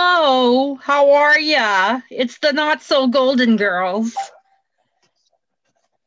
[0.00, 2.02] Hello, how are ya?
[2.08, 4.16] It's the not so golden girls.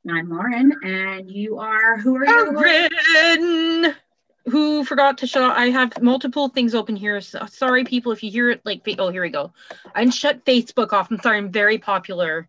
[0.09, 2.57] I'm Lauren, and you are who are you?
[3.17, 3.93] Erin,
[4.45, 5.43] who forgot to shut.
[5.43, 7.19] I have multiple things open here.
[7.19, 8.81] So, sorry, people, if you hear it like.
[8.97, 9.51] Oh, here we go.
[9.93, 11.11] I shut Facebook off.
[11.11, 11.39] I'm sorry.
[11.39, 12.47] I'm very popular.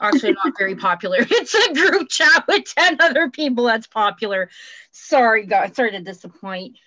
[0.00, 1.18] Actually, not very popular.
[1.28, 3.64] It's a group chat with ten other people.
[3.64, 4.48] That's popular.
[4.92, 5.74] Sorry, guys.
[5.74, 6.78] Sorry to disappoint.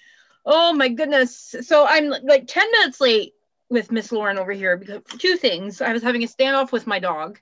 [0.46, 1.55] Oh my goodness.
[1.62, 3.34] So I'm like 10 minutes late
[3.70, 5.82] with Miss Lauren over here because two things.
[5.82, 7.40] I was having a standoff with my dog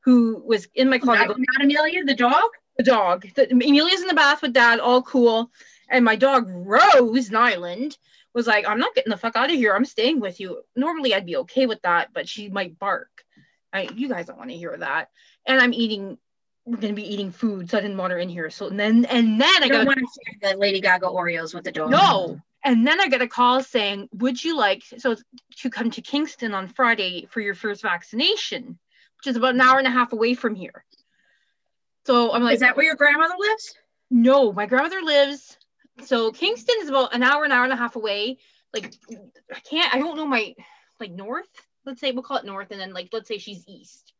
[0.00, 1.28] who was in my oh, closet.
[1.28, 2.44] Not, not Amelia, the dog?
[2.78, 3.26] The dog.
[3.34, 5.50] The, Amelia's in the bath with dad, all cool.
[5.88, 7.96] And my dog, Rose Nyland,
[8.34, 9.74] was like, I'm not getting the fuck out of here.
[9.74, 10.62] I'm staying with you.
[10.74, 13.08] Normally I'd be okay with that, but she might bark.
[13.72, 15.10] I, you guys don't want to hear that.
[15.46, 16.18] And I'm eating
[16.66, 18.50] we're gonna be eating food, so I didn't want her in here.
[18.50, 20.06] So and then and then I don't want to
[20.40, 21.90] share the Lady Gaga Oreos with the dog.
[21.90, 22.40] No.
[22.66, 25.14] And then I get a call saying, "Would you like so
[25.58, 28.76] to come to Kingston on Friday for your first vaccination,
[29.18, 30.84] which is about an hour and a half away from here?"
[32.06, 33.76] So I'm like, "Is that where your grandmother lives?"
[34.10, 35.56] No, my grandmother lives.
[36.02, 38.38] So Kingston is about an hour, an hour and a half away.
[38.74, 38.92] Like
[39.54, 40.56] I can't, I don't know my
[40.98, 41.48] like north.
[41.84, 44.12] Let's say we'll call it north, and then like let's say she's east.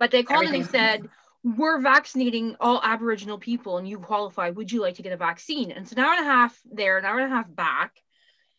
[0.00, 0.62] But they called Everything.
[0.62, 1.08] and they said
[1.44, 4.50] we're vaccinating all Aboriginal people and you qualify.
[4.50, 5.70] Would you like to get a vaccine?
[5.70, 7.92] And so an hour and a half there, an hour and a half back.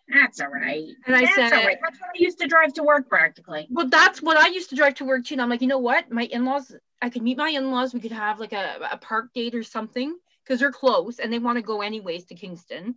[0.08, 0.88] That's all right.
[1.06, 1.78] And I that's said, all right.
[1.84, 3.68] That's what I used to drive to work practically.
[3.70, 5.36] Well, that's what I used to drive to work too.
[5.36, 6.10] And I'm like, you know what?
[6.12, 7.94] My in laws, I could meet my in laws.
[7.94, 11.38] We could have like a, a park date or something because they're close and they
[11.38, 12.96] want to go anyways to Kingston.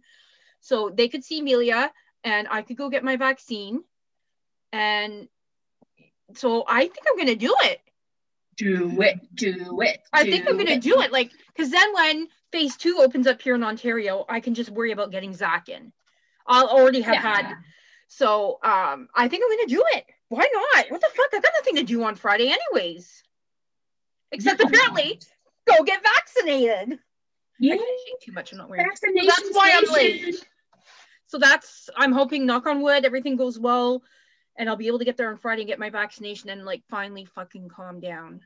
[0.61, 1.93] So they could see Amelia
[2.25, 3.83] and I could go get my vaccine.
[4.73, 5.29] And
[6.35, 7.81] so I think I'm going to do it
[8.63, 10.03] do it, do it.
[10.13, 13.55] I think I'm gonna do it, like, because then when phase two opens up here
[13.55, 15.93] in Ontario, I can just worry about getting Zach in.
[16.47, 17.21] I'll already have yeah.
[17.21, 17.55] had.
[18.09, 20.05] So um, I think I'm gonna do it.
[20.29, 20.91] Why not?
[20.91, 21.29] What the fuck?
[21.33, 23.23] I got nothing to do on Friday, anyways.
[24.31, 25.21] Except apparently
[25.67, 26.99] go get vaccinated.
[27.59, 27.77] Yeah.
[28.23, 28.53] too much.
[28.53, 28.87] I'm not wearing.
[28.87, 30.45] Vaccination so that's why I'm late.
[31.27, 34.03] So that's I'm hoping, knock on wood, everything goes well
[34.57, 36.83] and I'll be able to get there on Friday and get my vaccination and like
[36.91, 38.41] finally fucking calm down.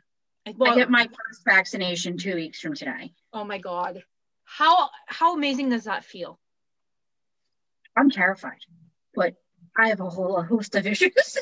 [0.54, 3.12] Well, I get my first vaccination two weeks from today.
[3.32, 4.02] Oh my god,
[4.44, 6.38] how how amazing does that feel?
[7.96, 8.60] I'm terrified,
[9.14, 9.34] but
[9.76, 11.38] I have a whole host of issues.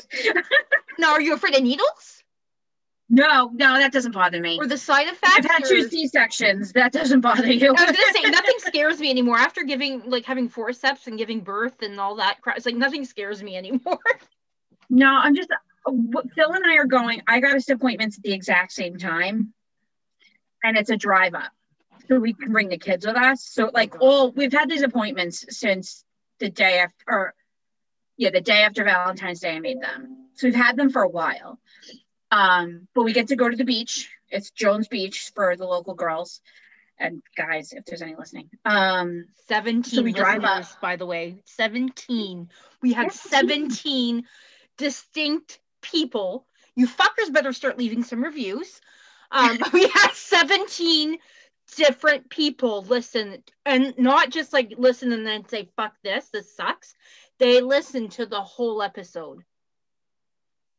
[0.99, 2.23] now, are you afraid of needles?
[3.07, 4.57] No, no, that doesn't bother me.
[4.59, 5.35] Or the side effects?
[5.37, 6.71] I've had two C sections.
[6.73, 7.69] That doesn't bother you.
[7.69, 9.37] I was gonna say nothing scares me anymore.
[9.37, 13.05] After giving like having forceps and giving birth and all that crap, it's like nothing
[13.05, 13.99] scares me anymore.
[14.87, 15.49] No, I'm just
[15.85, 17.21] Phil and I are going.
[17.27, 19.53] I got us appointments at the exact same time,
[20.63, 21.51] and it's a drive up,
[22.07, 23.43] so we can bring the kids with us.
[23.43, 26.03] So like all we've had these appointments since
[26.39, 27.33] the day after, or
[28.17, 29.55] yeah, the day after Valentine's Day.
[29.55, 31.59] I made them, so we've had them for a while.
[32.31, 34.09] Um, but we get to go to the beach.
[34.29, 36.41] It's Jones Beach for the local girls
[36.99, 38.49] and guys, if there's any listening.
[38.63, 40.65] Um, 17 so we drive up.
[40.81, 41.41] by the way.
[41.45, 42.49] 17.
[42.81, 44.23] We had 17
[44.77, 45.59] distinct
[45.91, 46.45] people.
[46.75, 48.81] You fuckers better start leaving some reviews.
[49.31, 51.17] Um, we had 17
[51.75, 56.93] different people listen and not just like listen and then say, fuck this, this sucks.
[57.39, 59.43] They listened to the whole episode.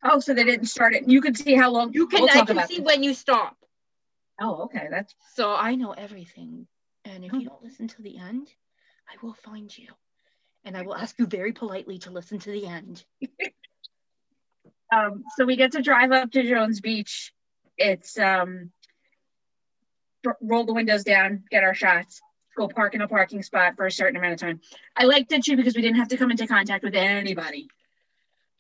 [0.03, 1.09] Oh, so they didn't start it.
[1.09, 2.23] You can see how long you can.
[2.23, 2.87] We'll I can see this.
[2.87, 3.57] when you stop.
[4.41, 4.87] Oh, okay.
[4.91, 6.67] That's so I know everything.
[7.05, 8.49] And if you don't listen to the end,
[9.09, 9.89] I will find you.
[10.65, 13.05] And I will ask you very politely to listen to the end.
[14.93, 17.33] Um, so we get to drive up to Jones Beach.
[17.77, 18.71] It's um,
[20.41, 22.21] roll the windows down, get our shots,
[22.57, 24.61] go park in a parking spot for a certain amount of time.
[24.97, 27.69] I liked it too because we didn't have to come into contact with anybody.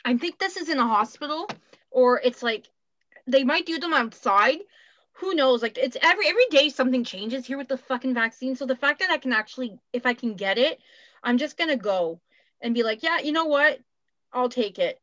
[0.04, 1.48] I think this is in a hospital,
[1.90, 2.68] or it's like
[3.26, 4.58] they might do them outside.
[5.14, 5.62] Who knows?
[5.62, 8.54] Like it's every every day something changes here with the fucking vaccine.
[8.54, 10.78] So the fact that I can actually, if I can get it,
[11.22, 12.20] I'm just gonna go
[12.60, 13.80] and be like, yeah, you know what?
[14.32, 15.00] I'll take it.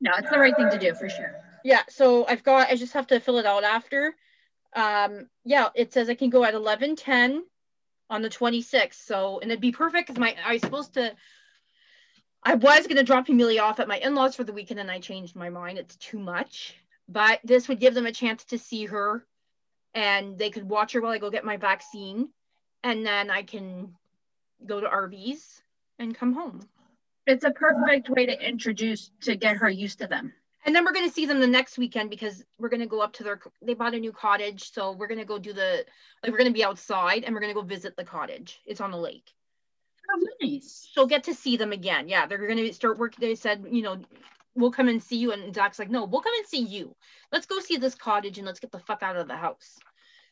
[0.00, 1.34] No, it's the right thing to do for sure.
[1.64, 4.14] Yeah, so I've got, I just have to fill it out after.
[4.74, 7.44] Um, yeah, it says I can go at 11 10
[8.10, 8.94] on the 26th.
[8.94, 11.14] So, and it'd be perfect because my, I was supposed to,
[12.42, 14.90] I was going to drop Amelia off at my in laws for the weekend and
[14.90, 15.78] I changed my mind.
[15.78, 16.76] It's too much.
[17.08, 19.26] But this would give them a chance to see her
[19.94, 22.28] and they could watch her while I go get my vaccine.
[22.84, 23.94] And then I can
[24.64, 25.60] go to Arby's
[25.98, 26.60] and come home
[27.28, 30.32] it's a perfect way to introduce to get her used to them.
[30.64, 33.00] And then we're going to see them the next weekend because we're going to go
[33.00, 35.84] up to their they bought a new cottage, so we're going to go do the
[36.22, 38.60] like we're going to be outside and we're going to go visit the cottage.
[38.66, 39.32] It's on the lake.
[40.10, 40.88] Oh, nice.
[40.92, 42.08] she'll get to see them again.
[42.08, 43.14] Yeah, they're gonna start work.
[43.16, 44.00] They said, you know,
[44.54, 45.32] we'll come and see you.
[45.32, 46.94] And Zach's like, no, we'll come and see you.
[47.30, 49.78] Let's go see this cottage and let's get the fuck out of the house.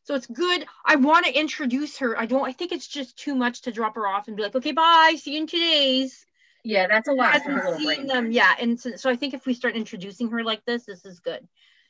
[0.04, 0.64] So it's good.
[0.84, 2.18] I want to introduce her.
[2.18, 2.46] I don't.
[2.46, 5.16] I think it's just too much to drop her off and be like, okay, bye,
[5.18, 6.25] see you in two days.
[6.66, 8.52] Yeah, that's a lot for a Hasn't seen them, yeah.
[8.58, 11.46] And so, so I think if we start introducing her like this, this is good.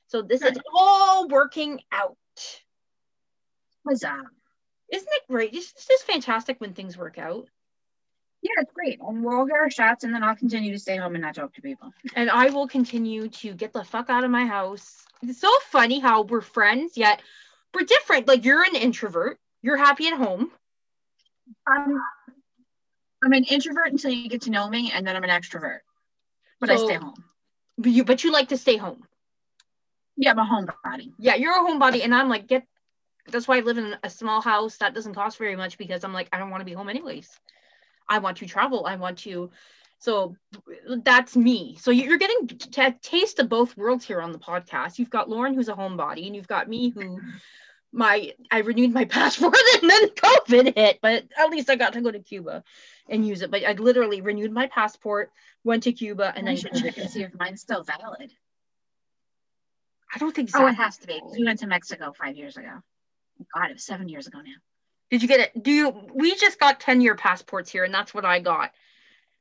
[0.08, 2.18] So this is all working out.
[3.88, 4.22] Huzzah.
[4.92, 5.54] Isn't it great?
[5.54, 7.48] It's it's just fantastic when things work out.
[8.42, 9.00] Yeah, it's great.
[9.00, 11.36] And we'll all get our shots and then I'll continue to stay home and not
[11.36, 11.94] talk to people.
[12.14, 15.06] and I will continue to get the fuck out of my house.
[15.22, 17.22] It's so funny how we're friends, yet
[17.72, 18.28] we're different.
[18.28, 20.50] Like you're an introvert, you're happy at home.
[21.66, 21.98] Um,
[23.24, 25.80] I'm an introvert until you get to know me, and then I'm an extrovert.
[26.60, 27.24] But I stay home.
[27.78, 29.02] But you but you like to stay home.
[30.16, 31.12] Yeah, I'm a homebody.
[31.18, 32.66] Yeah, you're a homebody, and I'm like, get
[33.28, 36.12] that's why I live in a small house that doesn't cost very much because I'm
[36.12, 37.28] like, I don't want to be home anyways.
[38.08, 38.86] I want to travel.
[38.86, 39.50] I want to
[39.98, 40.36] so
[41.04, 41.76] that's me.
[41.80, 44.98] So you- you're getting t- a taste of both worlds here on the podcast.
[44.98, 47.18] You've got Lauren, who's a homebody, and you've got me, who
[47.96, 52.00] my I renewed my passport and then COVID hit, but at least I got to
[52.00, 52.62] go to Cuba
[53.08, 53.50] and use it.
[53.50, 55.30] But I literally renewed my passport,
[55.64, 58.32] went to Cuba, and then I should check and see if mine's still valid.
[60.14, 60.62] I don't think so.
[60.62, 61.20] Oh, it has to be.
[61.36, 62.82] We went to Mexico five years ago.
[63.54, 64.52] God, it was seven years ago now.
[65.10, 65.62] Did you get it?
[65.62, 66.08] Do you?
[66.14, 68.70] We just got ten year passports here, and that's what I got.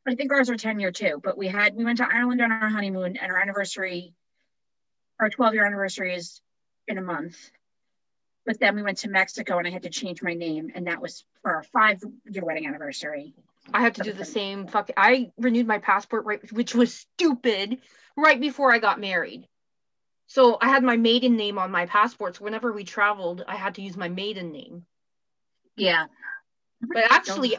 [0.08, 2.52] I think ours are 10 year too, but we had, we went to Ireland on
[2.52, 4.14] our honeymoon and our anniversary,
[5.20, 6.42] our 12 year anniversary is
[6.88, 7.50] in a month.
[8.46, 11.02] But then we went to Mexico and I had to change my name and that
[11.02, 13.34] was for our five year wedding anniversary.
[13.74, 14.68] I had to do the same.
[14.68, 14.92] Fuck.
[14.96, 17.80] I renewed my passport right, which was stupid,
[18.16, 19.48] right before I got married.
[20.28, 22.36] So I had my maiden name on my passport.
[22.36, 24.86] So whenever we traveled, I had to use my maiden name.
[25.76, 26.06] Yeah.
[26.82, 27.58] But actually,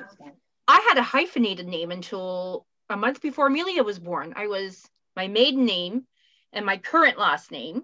[0.69, 4.33] I had a hyphenated name until a month before Amelia was born.
[4.37, 6.07] I was my maiden name
[6.53, 7.83] and my current last name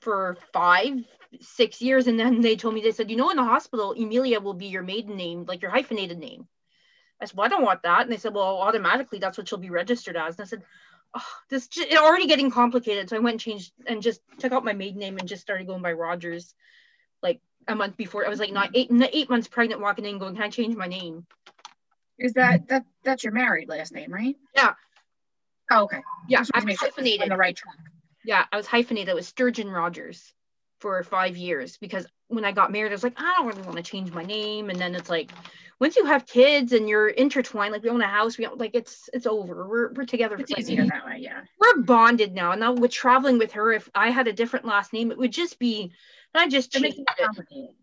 [0.00, 0.94] for five,
[1.40, 2.06] six years.
[2.06, 4.66] And then they told me, they said, you know, in the hospital, Amelia will be
[4.66, 6.46] your maiden name, like your hyphenated name.
[7.20, 8.02] I said, well, I don't want that.
[8.02, 10.38] And they said, well, automatically that's what she'll be registered as.
[10.38, 10.62] And I said,
[11.14, 13.10] oh, this j- already getting complicated.
[13.10, 15.66] So I went and changed and just took out my maiden name and just started
[15.66, 16.54] going by Rodgers
[17.22, 18.24] like a month before.
[18.24, 20.86] I was like not eight, eight months pregnant walking in going, can I change my
[20.86, 21.26] name?
[22.18, 24.36] Is that, that, that's your married last name, right?
[24.56, 24.72] Yeah.
[25.70, 26.02] Oh, okay.
[26.28, 27.22] Yeah, I'm to was sure hyphenated.
[27.22, 27.76] On the right track.
[28.30, 29.08] Yeah, I was hyphenated.
[29.08, 30.32] It was Sturgeon Rodgers
[30.78, 33.76] for five years because when I got married, I was like, I don't really want
[33.78, 34.70] to change my name.
[34.70, 35.32] And then it's like,
[35.80, 39.10] once you have kids and you're intertwined, like we own a house, we like it's
[39.12, 39.66] it's over.
[39.66, 40.36] We're we're together.
[40.36, 41.40] It's for easier that way, yeah.
[41.58, 42.52] We're bonded now.
[42.52, 45.32] And now with traveling with her, if I had a different last name, it would
[45.32, 45.90] just be.
[46.32, 47.24] I just It makes changed it it.
[47.24, 47.74] complicated.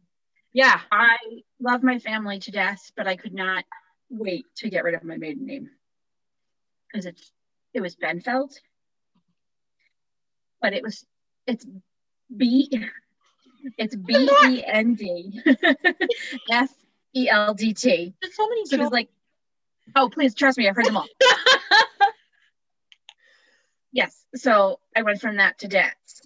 [0.54, 1.18] Yeah, I
[1.60, 3.66] love my family to death, but I could not
[4.10, 5.70] wait to get rid of my maiden name
[6.88, 7.34] because it's
[7.74, 8.54] it was Bendfeldt,
[10.62, 11.06] but it was
[11.46, 11.66] it's
[12.36, 12.70] B
[13.78, 15.42] it's B E N D
[16.52, 16.70] F
[17.16, 18.14] E L D T.
[18.22, 18.66] there's so many.
[18.66, 19.10] So it was like,
[19.96, 21.08] oh please trust me, I've heard them all.
[23.92, 26.22] yes, so I went from that to Datz.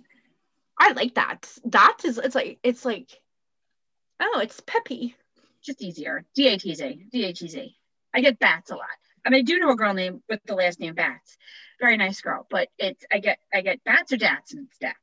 [0.79, 1.51] I like that.
[1.65, 2.17] That is.
[2.17, 3.09] It's like it's like.
[4.23, 5.15] Oh, it's peppy.
[5.63, 6.25] just easier.
[6.35, 7.05] D A T Z.
[7.11, 7.75] D A T Z.
[8.13, 8.85] I get Bats a lot.
[9.25, 11.37] I mean, I do know a girl named with the last name Bats.
[11.79, 14.97] Very nice girl, but it's I get I get Bats or Dats and it's Dats.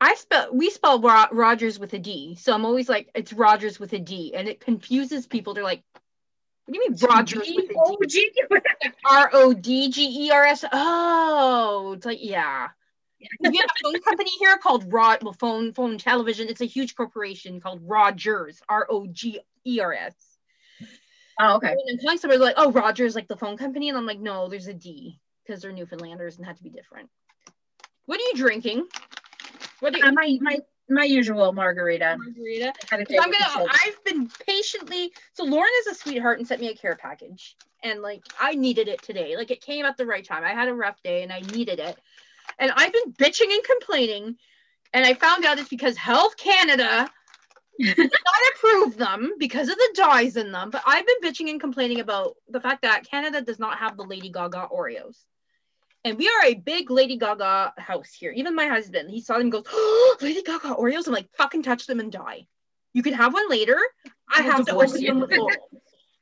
[0.00, 3.80] I spell we spell Ro- Rogers with a D, so I'm always like it's Rogers
[3.80, 5.54] with a D, and it confuses people.
[5.54, 5.82] They're like,
[6.64, 8.32] "What do you mean Rogers with a D?
[9.08, 12.68] R O D G E R S." Oh, it's like yeah.
[13.40, 15.22] We have a phone company here called Rod.
[15.22, 16.48] Well, phone, phone, television.
[16.48, 18.60] It's a huge corporation called Rogers.
[18.68, 20.14] R O G E R S.
[21.38, 21.70] Oh, okay.
[21.70, 24.48] And I'm telling somebody like, "Oh, Rogers, like the phone company," and I'm like, "No,
[24.48, 27.10] there's a D because they're Newfoundlanders and had to be different."
[28.06, 28.86] What are you drinking?
[29.80, 30.04] What are you?
[30.04, 32.16] Uh, my my my usual margarita.
[32.18, 32.72] margarita.
[32.90, 33.68] Had a So date I'm gonna.
[33.70, 35.12] I've been patiently.
[35.34, 38.88] So Lauren is a sweetheart and sent me a care package, and like I needed
[38.88, 39.36] it today.
[39.36, 40.44] Like it came at the right time.
[40.44, 41.98] I had a rough day and I needed it,
[42.58, 44.36] and I've been bitching and complaining,
[44.94, 47.10] and I found out it's because Health Canada
[47.78, 48.10] not
[48.54, 50.70] approve them because of the dyes in them.
[50.70, 54.04] But I've been bitching and complaining about the fact that Canada does not have the
[54.04, 55.16] Lady Gaga Oreos.
[56.04, 58.30] And we are a big Lady Gaga house here.
[58.30, 61.06] Even my husband, he saw them and goes, oh, Lady Gaga Oreos.
[61.06, 62.46] I'm like, fucking touch them and die.
[62.92, 63.78] You can have one later.
[64.32, 65.08] I have to open you.
[65.08, 65.30] them with.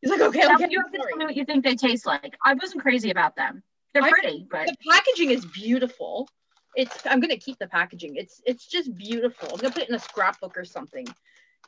[0.01, 0.67] He's like, okay, okay.
[0.71, 2.37] you have to tell me what you think they taste like.
[2.45, 3.63] I wasn't crazy about them.
[3.95, 6.29] They're I- pretty, but The packaging is beautiful.
[6.77, 8.17] It's I'm gonna keep the packaging.
[8.17, 9.49] It's it's just beautiful.
[9.53, 11.07] I'm gonna put it in a scrapbook or something.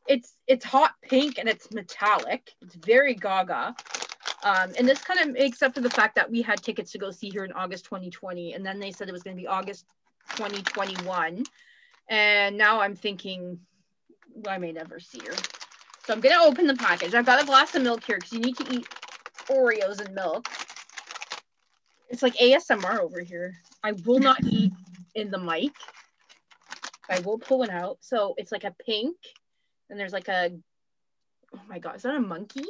[0.09, 2.53] It's it's hot pink and it's metallic.
[2.63, 3.75] It's very gaga.
[4.43, 6.99] Um, and this kind of makes up for the fact that we had tickets to
[6.99, 9.49] go see her in August 2020, and then they said it was going to be
[9.49, 9.87] August
[10.37, 11.43] 2021.
[12.09, 13.59] And now I'm thinking
[14.37, 15.35] well, I may never see her.
[16.07, 17.15] So I'm gonna open the package.
[17.15, 18.87] I've got a glass of milk here because you need to eat
[19.49, 20.47] Oreos and milk.
[22.09, 23.55] It's like ASMR over here.
[23.83, 24.73] I will not eat
[25.15, 25.73] in the mic.
[27.11, 27.99] I will pull it out.
[28.01, 29.17] So it's like a pink,
[29.91, 30.51] and there's like a
[31.55, 32.65] oh my god, is that a monkey?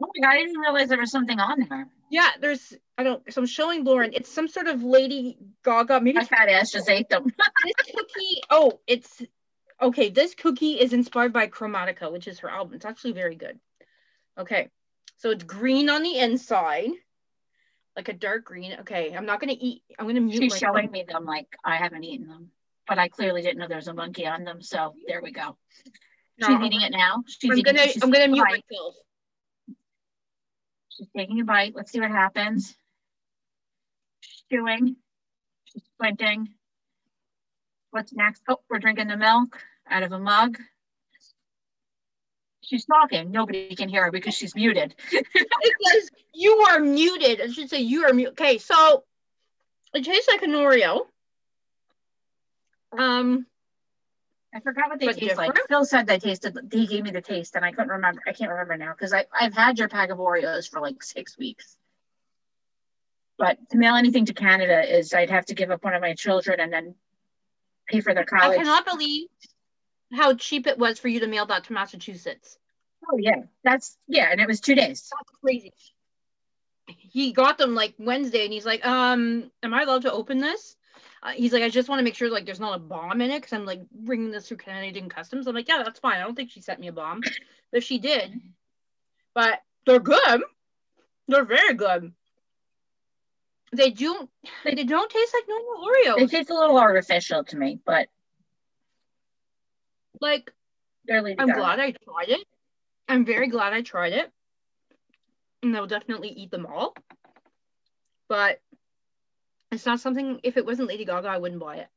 [0.00, 1.88] Oh my god, I didn't realize there was something on there.
[2.10, 4.12] Yeah, there's I don't so I'm showing Lauren.
[4.12, 6.00] It's some sort of Lady Gaga.
[6.00, 7.24] Maybe my fat ass just ate them.
[7.64, 8.40] this cookie.
[8.50, 9.22] Oh, it's
[9.80, 10.10] okay.
[10.10, 12.74] This cookie is inspired by Chromatica, which is her album.
[12.74, 13.58] It's actually very good.
[14.38, 14.68] Okay,
[15.16, 16.90] so it's green on the inside,
[17.96, 18.76] like a dark green.
[18.80, 19.82] Okay, I'm not gonna eat.
[19.98, 20.42] I'm gonna mute.
[20.42, 22.50] She's showing me them like I haven't eaten them,
[22.86, 24.62] but I clearly didn't know there was a monkey on them.
[24.62, 25.56] So there we go.
[26.38, 27.22] No, she's eating it now.
[27.26, 28.94] She's I'm eating, gonna I'm gonna mute myself.
[30.88, 31.74] She's taking a bite.
[31.74, 32.74] Let's see what happens.
[34.20, 34.96] She's chewing.
[35.64, 36.48] She's squinting.
[37.90, 38.42] What's next?
[38.48, 40.58] Oh, we're drinking the milk out of a mug.
[42.62, 43.30] She's talking.
[43.30, 44.94] Nobody can hear her because she's muted.
[45.12, 45.26] it
[45.82, 47.40] says you are muted.
[47.40, 48.32] I should say you are muted.
[48.32, 49.04] Okay, so
[49.94, 51.06] it tastes like an Oreo.
[52.98, 53.46] Um,
[54.54, 55.56] I forgot what they taste different.
[55.56, 55.68] like.
[55.68, 56.56] Phil said they tasted.
[56.72, 58.22] He gave me the taste, and I couldn't remember.
[58.26, 61.36] I can't remember now because I I've had your pack of Oreos for like six
[61.36, 61.76] weeks.
[63.36, 66.14] But to mail anything to Canada is I'd have to give up one of my
[66.14, 66.94] children and then
[67.88, 68.58] pay for their college.
[68.58, 69.28] I cannot believe
[70.12, 72.56] how cheap it was for you to mail that to Massachusetts.
[73.10, 75.10] Oh yeah, that's yeah, and it was two days.
[75.10, 75.72] That's crazy.
[76.86, 80.76] He got them like Wednesday, and he's like, "Um, am I allowed to open this?"
[81.24, 83.30] Uh, he's like, "I just want to make sure like there's not a bomb in
[83.30, 86.18] it because I'm like bringing this through Canadian customs." I'm like, "Yeah, that's fine.
[86.18, 87.32] I don't think she sent me a bomb, but
[87.72, 88.40] if she did,
[89.34, 90.42] but they're good.
[91.28, 92.12] They're very good."
[93.72, 94.28] They do.
[94.64, 96.18] They don't taste like normal Oreos.
[96.18, 98.08] They taste a little artificial to me, but
[100.20, 100.52] like
[101.06, 102.46] they're I'm glad I tried it.
[103.08, 104.30] I'm very glad I tried it.
[105.62, 106.94] And I'll definitely eat them all.
[108.28, 108.60] But
[109.74, 111.88] it's not something if it wasn't Lady Gaga, I wouldn't buy it.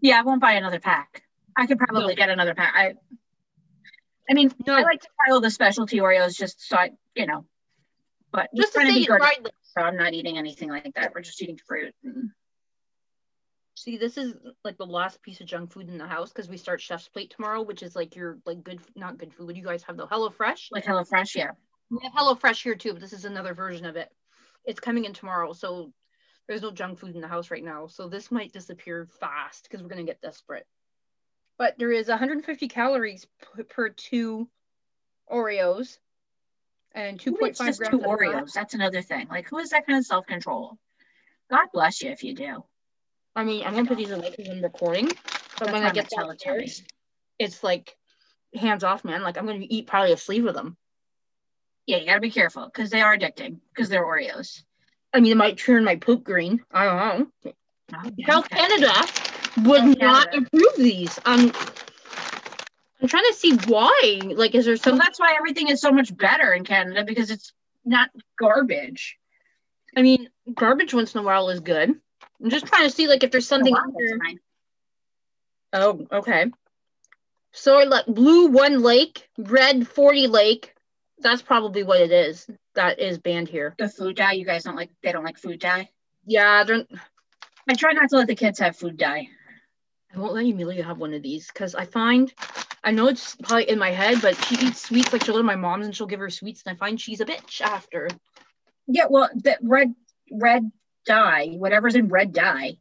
[0.00, 1.22] Yeah, I won't buy another pack.
[1.56, 2.14] I could probably no.
[2.14, 2.74] get another pack.
[2.74, 2.94] I
[4.28, 4.74] I mean, no.
[4.74, 7.44] I like to try all the specialty Oreos just so I, you know,
[8.32, 9.20] but just to be good.
[9.62, 11.12] So I'm not eating anything like that.
[11.14, 11.94] We're just eating fruit.
[12.02, 12.30] And...
[13.76, 14.34] See, this is
[14.64, 17.30] like the last piece of junk food in the house because we start Chef's Plate
[17.30, 19.54] tomorrow, which is like your like good, not good food.
[19.54, 20.70] Do you guys have the Hello Fresh.
[20.72, 21.50] Like Hello Fresh, yeah.
[21.90, 24.10] We have Hello Fresh here too, but this is another version of it.
[24.64, 25.92] It's coming in tomorrow, so
[26.48, 27.86] there's no junk food in the house right now.
[27.86, 30.66] So this might disappear fast because we're gonna get desperate.
[31.58, 33.26] But there is 150 calories
[33.56, 34.48] p- per two
[35.30, 35.98] Oreos
[36.92, 38.52] and 2.5 grams two Oreos.
[38.52, 39.28] That's another thing.
[39.28, 40.78] Like, who has that kind of self control?
[41.50, 42.64] God bless you if you do.
[43.34, 46.08] I mean, I'm gonna put these away because I'm recording, but That's when I get
[46.08, 46.82] downstairs,
[47.38, 47.96] it's like
[48.54, 49.22] hands off, man.
[49.22, 50.76] Like I'm gonna eat probably a sleeve of them.
[51.86, 54.62] Yeah, you gotta be careful because they are addicting because they're Oreos.
[55.16, 56.62] I mean, it might turn my poop green.
[56.70, 56.96] I don't
[57.44, 57.52] know.
[57.94, 58.92] Oh, Health Canada
[59.64, 60.46] would Health not Canada.
[60.46, 61.18] approve these.
[61.24, 61.52] Um,
[63.00, 64.20] I'm trying to see why.
[64.22, 64.98] Like, is there some?
[64.98, 69.16] Well, that's why everything is so much better in Canada because it's not garbage.
[69.96, 71.94] I mean, garbage once in a while is good.
[72.42, 73.74] I'm just trying to see like if there's something.
[75.72, 76.46] Oh, okay.
[77.52, 80.74] So like blue one lake, red 40 lake.
[81.20, 82.46] That's probably what it is.
[82.76, 83.74] That is banned here.
[83.78, 84.32] The food dye.
[84.32, 84.90] You guys don't like.
[85.02, 85.88] They don't like food dye.
[86.26, 86.84] Yeah, they're.
[87.68, 89.28] I try not to let the kids have food dye.
[90.14, 92.32] I won't let Amelia have one of these because I find,
[92.84, 95.44] I know it's probably in my head, but she eats sweets like she'll go to
[95.44, 98.08] my mom's and she'll give her sweets, and I find she's a bitch after.
[98.86, 99.94] Yeah, well, the red
[100.30, 100.70] red
[101.06, 102.78] dye, whatever's in red dye,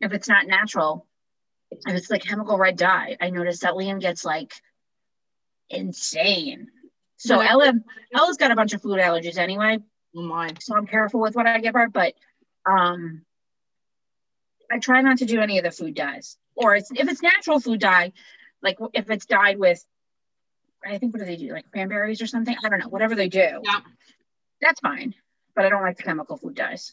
[0.00, 1.06] if it's not natural,
[1.70, 4.52] if it's like chemical red dye, I notice that Liam gets like
[5.70, 6.68] insane.
[7.16, 7.72] So Ella,
[8.14, 9.78] Ella's got a bunch of food allergies anyway.
[10.14, 10.52] Oh my.
[10.60, 12.14] So I'm careful with what I give her, but
[12.66, 13.22] um,
[14.70, 16.36] I try not to do any of the food dyes.
[16.54, 18.12] Or it's, if it's natural food dye,
[18.62, 19.84] like if it's dyed with,
[20.84, 22.56] I think what do they do, like cranberries or something?
[22.64, 22.88] I don't know.
[22.88, 23.80] Whatever they do, yeah.
[24.60, 25.14] that's fine.
[25.54, 26.92] But I don't like the chemical food dyes.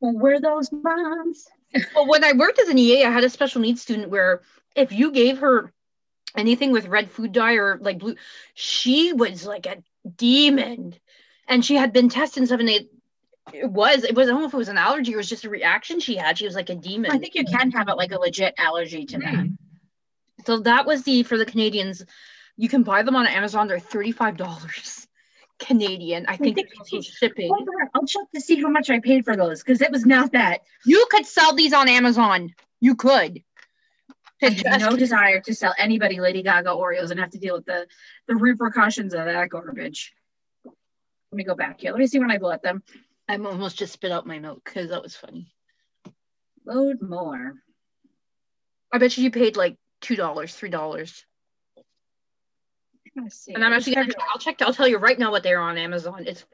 [0.00, 1.46] Well, we're those moms.
[1.94, 4.42] well, when I worked as an EA, I had a special needs student where
[4.74, 5.72] if you gave her
[6.36, 8.16] anything with red food dye or like blue,
[8.54, 9.82] she was like a
[10.16, 10.94] demon.
[11.48, 12.88] And she had been tested and stuff, and it
[13.52, 15.44] was it was I don't know if it was an allergy or it was just
[15.44, 16.38] a reaction she had.
[16.38, 17.10] She was like a demon.
[17.10, 19.34] I think you can have it like a legit allergy to that.
[19.34, 19.56] Mm.
[20.46, 22.04] So that was the for the Canadians.
[22.56, 23.68] You can buy them on Amazon.
[23.68, 25.06] They're thirty five dollars.
[25.58, 26.24] Canadian.
[26.26, 27.52] I think it's also shipping.
[27.94, 30.62] I'll check to see how much I paid for those because it was not that.
[30.86, 32.54] You could sell these on Amazon.
[32.80, 33.42] You could.
[34.42, 37.66] I have no desire to sell anybody Lady Gaga Oreos and have to deal with
[37.66, 37.86] the
[38.26, 40.14] the repercussions of that garbage.
[40.64, 41.92] Let me go back here.
[41.92, 42.82] Let me see when I bought them.
[43.28, 45.52] I'm almost just spit out my milk because that was funny.
[46.64, 47.54] Load more.
[48.92, 51.24] I bet you you paid like two dollars, three dollars.
[53.28, 53.54] See.
[53.54, 56.24] And I'm actually gonna I'll check I'll tell you right now what they're on Amazon.
[56.26, 56.44] It's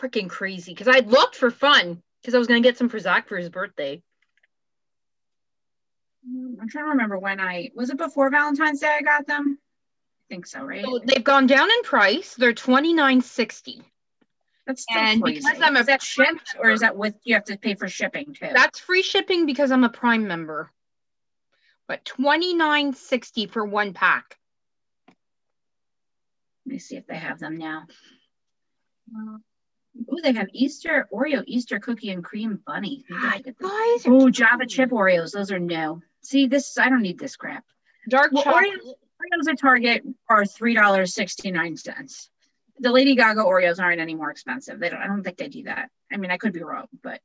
[0.00, 0.72] freaking crazy.
[0.72, 3.50] Because I looked for fun because I was gonna get some for Zach for his
[3.50, 4.02] birthday.
[6.28, 9.58] Um, I'm trying to remember when I was it before Valentine's Day I got them.
[9.60, 10.84] I think so, right?
[10.84, 12.34] So they've gone down in price.
[12.34, 13.82] They're twenty nine sixty.
[14.66, 15.40] That's still and crazy.
[15.40, 17.88] because I'm a is that shipped or is that with you have to pay for
[17.88, 18.48] shipping too?
[18.52, 20.70] That's free shipping because I'm a Prime member.
[21.86, 24.36] But twenty nine sixty for one pack.
[26.66, 27.84] Let me see if they have them now.
[29.16, 29.38] Oh,
[30.22, 33.06] they have Easter Oreo Easter cookie and cream bunny.
[33.08, 33.70] Maybe I get them.
[33.70, 35.32] Guys, Oh, Java chip Oreos.
[35.32, 36.02] Those are new.
[36.22, 37.64] See, this I don't need this crap.
[38.08, 38.64] dark Well, chocolate.
[38.64, 38.94] Oreos,
[39.46, 42.30] Oreos at Target are three dollars sixty nine cents.
[42.80, 44.78] The Lady Gaga Oreos aren't any more expensive.
[44.78, 45.00] They don't.
[45.00, 45.90] I don't think they do that.
[46.12, 47.20] I mean, I could be wrong, but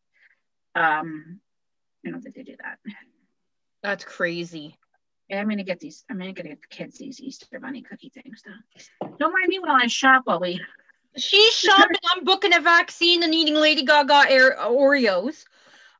[0.75, 1.39] um,
[2.05, 2.79] I don't think they do that.
[3.81, 4.77] That's crazy.
[5.29, 6.03] Yeah, I'm gonna get these.
[6.09, 9.07] I'm gonna get the kids these Easter bunny cookie things though.
[9.19, 10.59] Don't mind me while I shop while we.
[11.17, 11.97] She's shopping.
[12.15, 15.45] I'm booking a vaccine and eating Lady Gaga Air Oreos.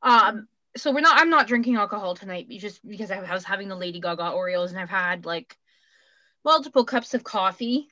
[0.02, 1.20] Um, so we're not.
[1.20, 4.78] I'm not drinking alcohol tonight, just because I was having the Lady Gaga Oreos and
[4.78, 5.56] I've had like
[6.44, 7.88] multiple cups of coffee.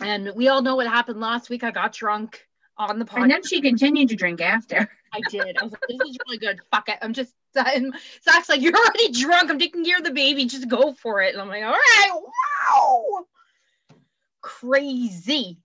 [0.00, 1.62] And we all know what happened last week.
[1.62, 2.46] I got drunk
[2.78, 3.22] on the party.
[3.22, 4.88] And then she continued to drink after.
[5.12, 5.58] I did.
[5.58, 6.58] I was like, this is really good.
[6.70, 6.98] Fuck it.
[7.02, 7.32] I'm just.
[7.54, 9.50] And Zach's like, you're already drunk.
[9.50, 10.46] I'm taking care of the baby.
[10.46, 11.34] Just go for it.
[11.34, 12.10] And I'm like, all right.
[12.12, 13.26] Wow.
[14.40, 15.58] Crazy.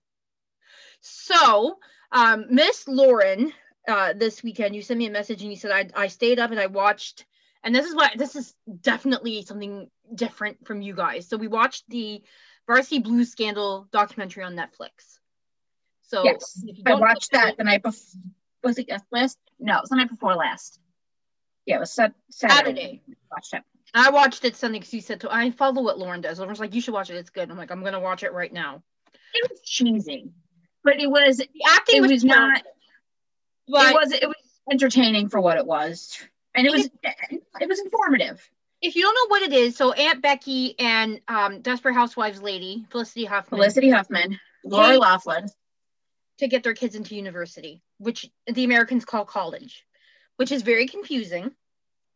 [1.00, 1.78] So,
[2.12, 3.52] um, Miss Lauren,
[3.90, 6.50] uh, this weekend, you sent me a message and you said I, I stayed up
[6.50, 7.26] and I watched,
[7.62, 11.28] and this is what this is definitely something different from you guys.
[11.28, 12.22] So we watched the
[12.66, 15.18] Varsity Blues scandal documentary on Netflix.
[16.02, 18.20] So yes, I watched that the night before.
[18.62, 19.38] Was it yes- last?
[19.58, 20.78] No, it was the night before last.
[21.66, 22.56] Yeah, it was Sat- Saturday.
[22.56, 23.02] Saturday.
[23.30, 23.62] Watched it.
[23.92, 25.32] I watched it Sunday because you said to.
[25.32, 26.38] I follow what Lauren does.
[26.38, 27.16] Lauren's like, you should watch it.
[27.16, 27.50] It's good.
[27.50, 28.82] I'm like, I'm gonna watch it right now.
[29.34, 30.30] It was cheesy,
[30.84, 31.38] but it was.
[31.38, 32.62] The acting It was, was not.
[33.70, 34.12] But it was.
[34.12, 34.36] It was
[34.70, 36.18] entertaining for what it was,
[36.54, 36.88] and it was.
[37.60, 38.48] It was informative.
[38.82, 42.86] if you don't know what it is, so Aunt Becky and um, Desperate Housewives lady
[42.90, 45.46] Felicity Huffman Felicity Huffman, Lori Kate- Loughlin.
[46.38, 49.84] to get their kids into university, which the Americans call college,
[50.36, 51.50] which is very confusing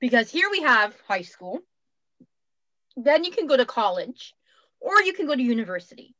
[0.00, 1.60] because here we have high school,
[2.96, 4.34] then you can go to college,
[4.80, 6.14] or you can go to university.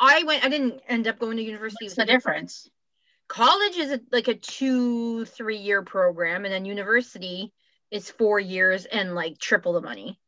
[0.00, 0.44] I went.
[0.44, 1.84] I didn't end up going to university.
[1.86, 2.68] What's the difference?
[3.32, 7.50] College is a, like a two three year program and then university
[7.90, 10.20] is four years and like triple the money.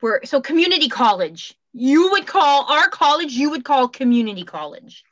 [0.00, 1.54] Where so community college.
[1.72, 5.02] You would call our college you would call community college.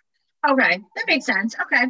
[0.47, 1.57] Okay, that makes sense.
[1.59, 1.87] Okay,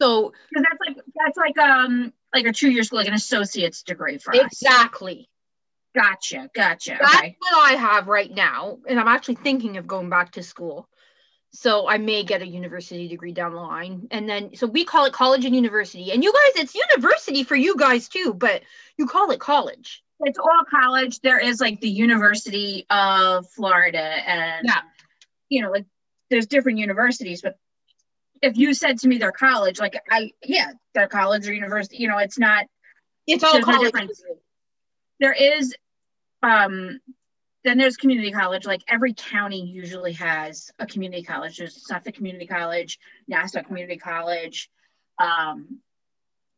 [0.00, 3.82] so because that's like that's like um like a two year school, like an associate's
[3.82, 4.40] degree for us.
[4.40, 5.28] exactly.
[5.94, 6.96] Gotcha, gotcha.
[7.00, 10.42] that's Okay, what i have right now and i'm actually thinking of going back to
[10.42, 10.86] school
[11.56, 15.04] so i may get a university degree down the line and then so we call
[15.06, 18.62] it college and university and you guys it's university for you guys too but
[18.98, 21.20] you call it college it's all college.
[21.20, 24.80] There is like the University of Florida, and Yeah.
[25.48, 25.84] you know, like
[26.30, 27.58] there's different universities, but
[28.42, 31.98] if you said to me they're college, like I yeah, they're college or university.
[31.98, 32.66] You know, it's not.
[33.26, 34.10] it's all There's no college.
[35.20, 35.74] There is,
[36.42, 37.00] um,
[37.66, 38.64] then there's community college.
[38.64, 41.58] Like every county usually has a community college.
[41.58, 44.70] There's Suffolk Community College, Nassau Community College,
[45.18, 45.80] um,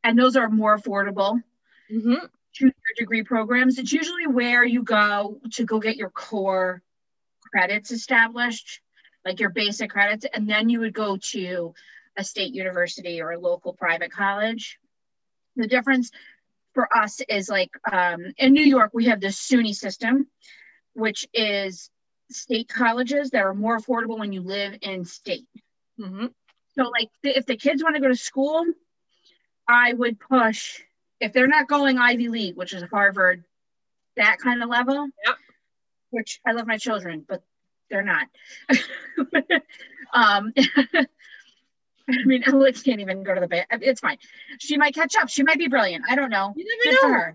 [0.04, 1.42] and those are more affordable.
[1.90, 2.26] Mm-hmm.
[2.54, 3.78] two-year degree programs.
[3.78, 6.82] It's usually where you go to go get your core
[7.50, 8.82] credits established,
[9.24, 11.72] like your basic credits, and then you would go to
[12.18, 14.78] a state university or a local private college.
[15.56, 16.10] The difference
[16.74, 20.26] for us is like um, in New York, we have the SUNY system,
[20.98, 21.90] which is
[22.30, 25.46] state colleges that are more affordable when you live in state.
[25.98, 26.26] Mm-hmm.
[26.74, 28.64] So, like, th- if the kids want to go to school,
[29.66, 30.80] I would push
[31.20, 33.44] if they're not going Ivy League, which is Harvard,
[34.16, 35.08] that kind of level.
[35.26, 35.36] Yep.
[36.10, 37.42] Which I love my children, but
[37.90, 38.28] they're not.
[40.12, 40.52] um,
[42.08, 43.66] I mean, Alex can't even go to the bed.
[43.70, 44.16] It's fine.
[44.58, 45.28] She might catch up.
[45.28, 46.04] She might be brilliant.
[46.08, 46.54] I don't know.
[46.56, 47.14] You Good never for know.
[47.14, 47.34] her.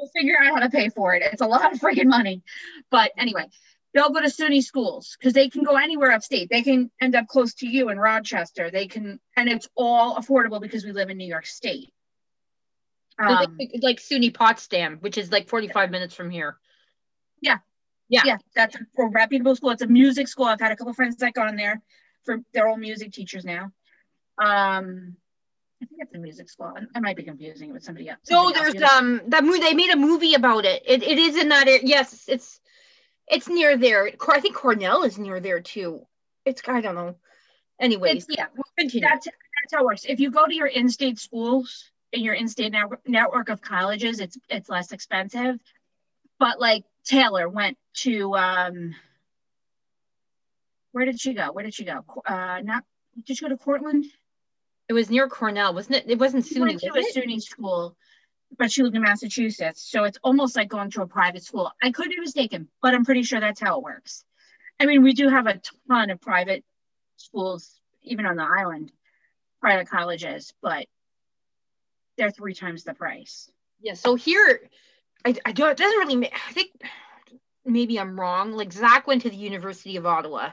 [0.00, 1.22] We'll figure out how to pay for it.
[1.30, 2.42] It's a lot of freaking money.
[2.90, 3.44] But anyway,
[3.92, 6.48] they'll go to SUNY schools because they can go anywhere upstate.
[6.48, 8.70] They can end up close to you in Rochester.
[8.70, 11.92] They can, and it's all affordable because we live in New York State.
[13.18, 16.56] Um, like, like SUNY Potsdam, which is like 45 minutes from here.
[17.42, 17.58] Yeah.
[18.08, 18.22] Yeah.
[18.24, 18.38] Yeah.
[18.56, 19.70] That's a reputable school.
[19.70, 20.46] It's a music school.
[20.46, 21.82] I've had a couple friends that gone there
[22.24, 23.72] for their old music teachers now.
[24.38, 25.16] Um,
[25.82, 26.74] I think it's a music school.
[26.94, 28.18] I might be confusing it with somebody else.
[28.30, 28.92] No, there's else.
[28.92, 29.60] um that movie.
[29.60, 30.82] They made a movie about it.
[30.86, 31.80] It it is in that area.
[31.82, 32.60] Yes, it's
[33.26, 34.10] it's near there.
[34.28, 36.06] I think Cornell is near there too.
[36.44, 37.16] It's I don't know.
[37.80, 38.46] Anyways, it's, yeah,
[38.78, 39.08] continue.
[39.08, 40.04] that's that's how it works.
[40.06, 44.38] If you go to your in-state schools in your in-state network, network of colleges, it's
[44.50, 45.58] it's less expensive.
[46.38, 48.94] But like Taylor went to um,
[50.92, 51.52] where did she go?
[51.52, 52.04] Where did she go?
[52.26, 52.84] Uh, not
[53.26, 54.04] did she go to Cortland?
[54.90, 56.10] It was near Cornell, wasn't it?
[56.10, 56.80] It wasn't SUNY.
[56.80, 57.96] She went to a SUNY school,
[58.58, 59.88] but she lived in Massachusetts.
[59.88, 61.70] So it's almost like going to a private school.
[61.80, 64.24] I could be mistaken, but I'm pretty sure that's how it works.
[64.80, 66.64] I mean, we do have a ton of private
[67.18, 68.90] schools, even on the island,
[69.60, 70.88] private colleges, but
[72.18, 73.48] they're three times the price.
[73.80, 73.94] Yeah.
[73.94, 74.68] So here,
[75.24, 76.72] I, I don't, it doesn't really, I think
[77.64, 78.54] maybe I'm wrong.
[78.54, 80.50] Like Zach went to the University of Ottawa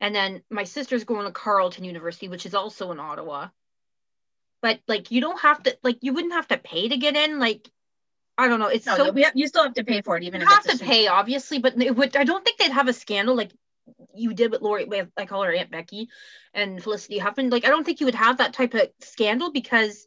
[0.00, 3.48] and then my sister's going to Carleton University, which is also in Ottawa.
[4.62, 7.38] But like you don't have to like you wouldn't have to pay to get in.
[7.38, 7.68] Like
[8.36, 8.68] I don't know.
[8.68, 10.56] It's no, so we have, you still have to pay for it, even if you
[10.56, 11.58] if have to pay, obviously.
[11.58, 13.52] But it would I don't think they'd have a scandal like
[14.14, 14.84] you did with Lori.
[14.86, 16.08] With, I call her Aunt Becky
[16.52, 17.50] and Felicity Huffman.
[17.50, 20.06] Like I don't think you would have that type of scandal because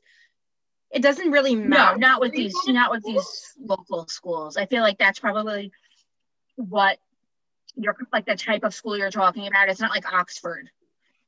[0.92, 1.98] it doesn't really matter.
[1.98, 4.58] No, not with these not with these local schools.
[4.58, 5.72] I feel like that's probably
[6.56, 6.98] what
[7.78, 9.70] you're like the type of school you're talking about.
[9.70, 10.70] It's not like Oxford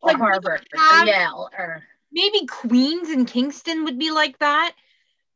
[0.01, 4.73] or like Harvard have, or Yale or maybe Queens and Kingston would be like that.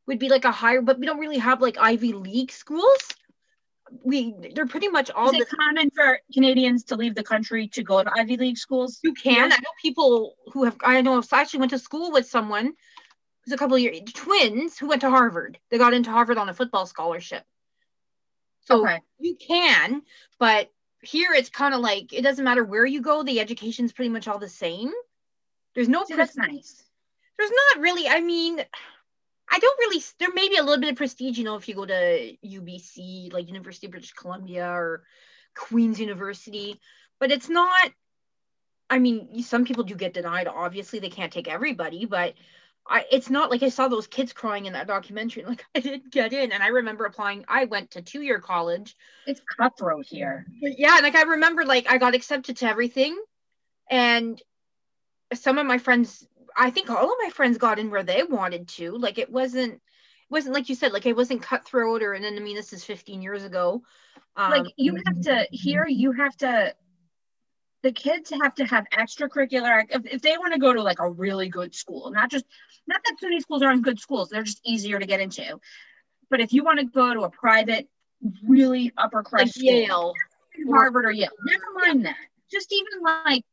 [0.08, 3.00] Would be like a higher, but we don't really have like Ivy League schools.
[4.04, 5.30] We they're pretty much all.
[5.30, 8.58] Is it the, common for Canadians to leave the country to go to Ivy League
[8.58, 9.00] schools?
[9.02, 9.54] You can.
[9.54, 10.76] I know people who have.
[10.84, 12.74] I know I actually went to school with someone
[13.46, 15.58] who's a couple of years twins who went to Harvard.
[15.70, 17.44] They got into Harvard on a football scholarship.
[18.66, 19.00] So okay.
[19.20, 20.02] you can,
[20.40, 20.70] but
[21.04, 24.28] here it's kind of like it doesn't matter where you go, the education's pretty much
[24.28, 24.92] all the same.
[25.76, 26.84] There's no See, that's nice.
[27.38, 28.60] There's not really, I mean,
[29.50, 31.76] I don't really there may be a little bit of prestige, you know, if you
[31.76, 35.04] go to UBC, like University of British Columbia or
[35.56, 36.80] Queen's University,
[37.20, 37.92] but it's not
[38.90, 40.48] I mean, some people do get denied.
[40.48, 42.34] Obviously, they can't take everybody, but
[42.88, 45.44] I, it's not like I saw those kids crying in that documentary.
[45.48, 47.46] Like I didn't get in, and I remember applying.
[47.48, 48.96] I went to two year college.
[49.26, 50.46] It's cutthroat here.
[50.62, 53.18] But yeah, like I remember, like I got accepted to everything,
[53.90, 54.42] and
[55.34, 58.68] some of my friends, I think all of my friends got in where they wanted
[58.70, 58.98] to.
[58.98, 59.82] Like it wasn't, it
[60.30, 62.14] wasn't like you said, like it wasn't cutthroat or.
[62.14, 63.84] And then I mean, this is 15 years ago.
[64.36, 66.74] Um, like you have to here, you have to
[67.84, 71.10] the kids have to have extracurricular if, if they want to go to like a
[71.10, 72.46] really good school not just
[72.88, 75.60] not that SUNY schools aren't good schools they're just easier to get into.
[76.30, 77.88] But if you want to go to a private
[78.48, 80.14] really upper class like school, Yale.
[80.70, 82.16] Harvard or Yale never mind that.
[82.52, 83.44] Just even like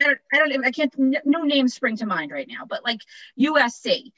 [0.00, 3.00] I don't, I don't I can't no names spring to mind right now but like
[3.38, 4.12] USC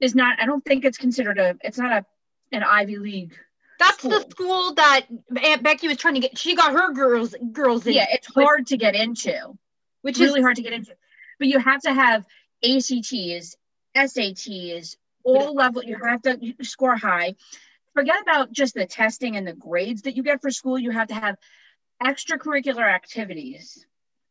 [0.00, 2.06] is not I don't think it's considered a it's not a
[2.52, 3.36] an Ivy League
[3.78, 4.10] that's school.
[4.10, 5.06] the school that
[5.42, 6.38] Aunt Becky was trying to get.
[6.38, 7.94] She got her girls girls in.
[7.94, 9.56] Yeah, it's hard to get into,
[10.02, 10.96] which really is really hard to get into.
[11.38, 12.26] But you have to have
[12.64, 13.56] ACTs,
[13.96, 15.82] SATs, all level.
[15.84, 17.36] You have to score high.
[17.94, 20.78] Forget about just the testing and the grades that you get for school.
[20.78, 21.36] You have to have
[22.02, 23.84] extracurricular activities.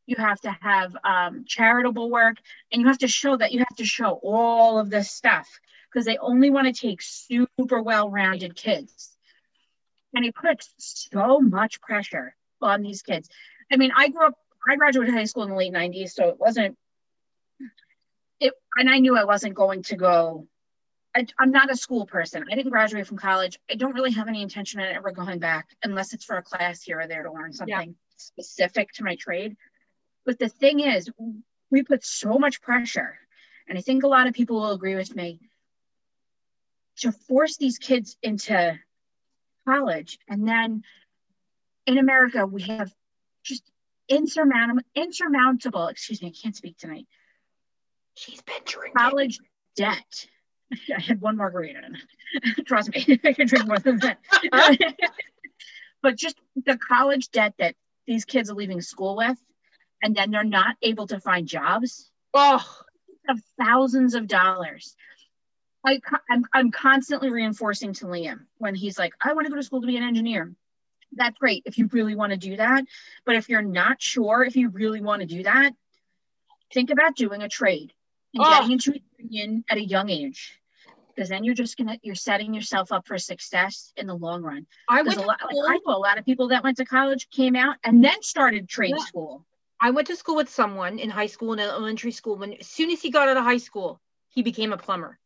[0.06, 2.38] You have to have um, charitable work,
[2.72, 5.48] and you have to show that you have to show all of this stuff
[5.92, 9.17] because they only want to take super well-rounded kids
[10.14, 13.30] and he puts so much pressure on these kids.
[13.72, 14.36] I mean, I grew up,
[14.68, 16.78] I graduated high school in the late 90s, so it wasn't,
[18.40, 20.48] it, and I knew I wasn't going to go.
[21.16, 22.46] I, am not a school person.
[22.50, 23.58] I didn't graduate from college.
[23.70, 26.84] I don't really have any intention of ever going back unless it's for a class
[26.84, 27.96] here or there to learn something yeah.
[28.18, 29.58] specific to my trade.
[30.26, 31.10] But the thing is,
[31.72, 33.18] we put so much pressure,
[33.68, 35.40] and I think a lot of people will agree with me,
[36.98, 38.78] to force these kids into
[39.68, 40.20] college.
[40.28, 40.84] And then
[41.86, 42.92] in America, we have
[43.44, 43.64] just
[44.10, 47.08] insurmountable, insurmountable, excuse me, I can't speak tonight.
[48.16, 48.94] She's been drinking.
[48.98, 49.40] College
[49.76, 50.28] debt.
[50.96, 51.82] I had one margarita.
[52.66, 54.20] Trust me, I can drink more than that.
[56.02, 57.76] but just the college debt that
[58.06, 59.38] these kids are leaving school with,
[60.02, 62.10] and then they're not able to find jobs.
[62.34, 62.66] Oh,
[63.30, 64.96] of thousands of dollars.
[65.86, 69.64] I, I'm, I'm constantly reinforcing to Liam when he's like, I want to go to
[69.64, 70.54] school to be an engineer.
[71.14, 72.84] that's great if you really want to do that.
[73.26, 75.72] But if you're not sure if you really want to do that,
[76.74, 77.94] think about doing a trade
[78.34, 78.50] and Oh.
[78.50, 80.60] getting into a union at a young age.
[81.16, 84.68] Because then you're just gonna you're setting yourself up for success in the long run.
[84.88, 85.56] I went a lot like.
[85.68, 88.70] I know a lot of people that went to college, came out, and then started
[88.70, 89.04] trade Yeah.
[89.06, 89.46] school.
[89.82, 92.38] I went to school with someone in high school and elementary school.
[92.38, 95.18] When as soon as he got out of high school, he became a plumber.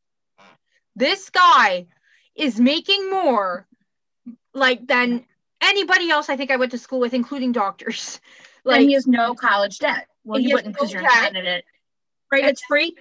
[0.96, 1.88] This guy
[2.36, 3.68] is making more
[4.54, 5.26] like than
[5.62, 8.20] anybody else I think I went to school with, including doctors.
[8.64, 10.06] Like Like he has no college debt.
[10.24, 11.66] Well, And you wouldn't because no you're a candidate.
[12.32, 12.44] Right?
[12.44, 12.96] And- It's free.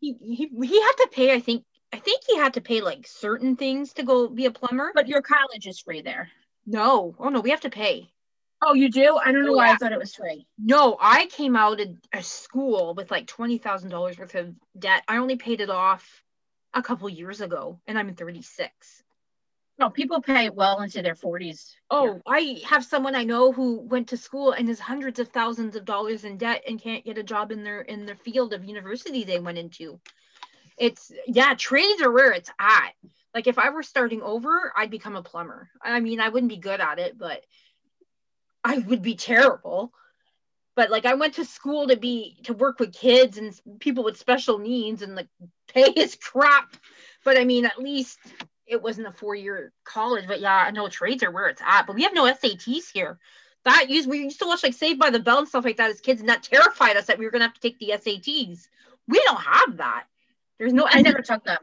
[0.00, 3.06] he, he he had to pay, I think I think he had to pay like
[3.06, 4.90] certain things to go be a plumber.
[4.94, 6.30] But your college is free there.
[6.66, 8.10] no, oh no, we have to pay.
[8.62, 9.18] Oh, you do?
[9.22, 9.72] I don't oh, know Oh, why yeah.
[9.74, 10.46] I thought it was free.
[10.58, 15.02] No, I came out of a school with like twenty thousand dollars worth of debt.
[15.06, 16.22] I only paid it off
[16.74, 19.02] a couple years ago, and I'm 36.
[19.78, 21.72] No, people pay well into their 40s.
[21.90, 25.74] Oh, I have someone I know who went to school and is hundreds of thousands
[25.74, 28.64] of dollars in debt and can't get a job in their in their field of
[28.64, 30.00] university they went into.
[30.78, 32.92] It's yeah, trades are where it's at.
[33.34, 35.68] Like if I were starting over, I'd become a plumber.
[35.82, 37.44] I mean, I wouldn't be good at it, but
[38.62, 39.92] I would be terrible.
[40.76, 44.16] But like I went to school to be to work with kids and people with
[44.16, 45.28] special needs and the
[45.68, 46.76] pay is crap.
[47.24, 48.18] But I mean, at least
[48.66, 50.26] it wasn't a four-year college.
[50.26, 51.86] But yeah, I know trades are where it's at.
[51.86, 53.18] But we have no SATs here.
[53.64, 55.90] That used we used to watch like Saved by the Bell and stuff like that
[55.90, 58.68] as kids, and that terrified us that we were gonna have to take the SATs.
[59.08, 60.04] We don't have that.
[60.58, 61.58] There's no I never took them.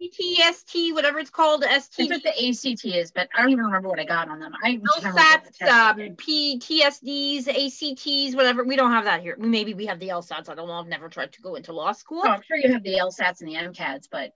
[0.00, 2.08] SAT, whatever it's called, I ST.
[2.08, 4.52] took the is, but I don't even remember what I got on them.
[4.62, 6.16] I just remember what the LSATs, um.
[6.16, 8.64] PTSDs, ACTs, whatever.
[8.64, 9.36] We don't have that here.
[9.38, 10.48] Maybe we have the LSATs.
[10.48, 10.74] I don't know.
[10.74, 12.22] I've never tried to go into law school.
[12.24, 14.34] Oh, I'm sure you have the LSATs and the MCATs, but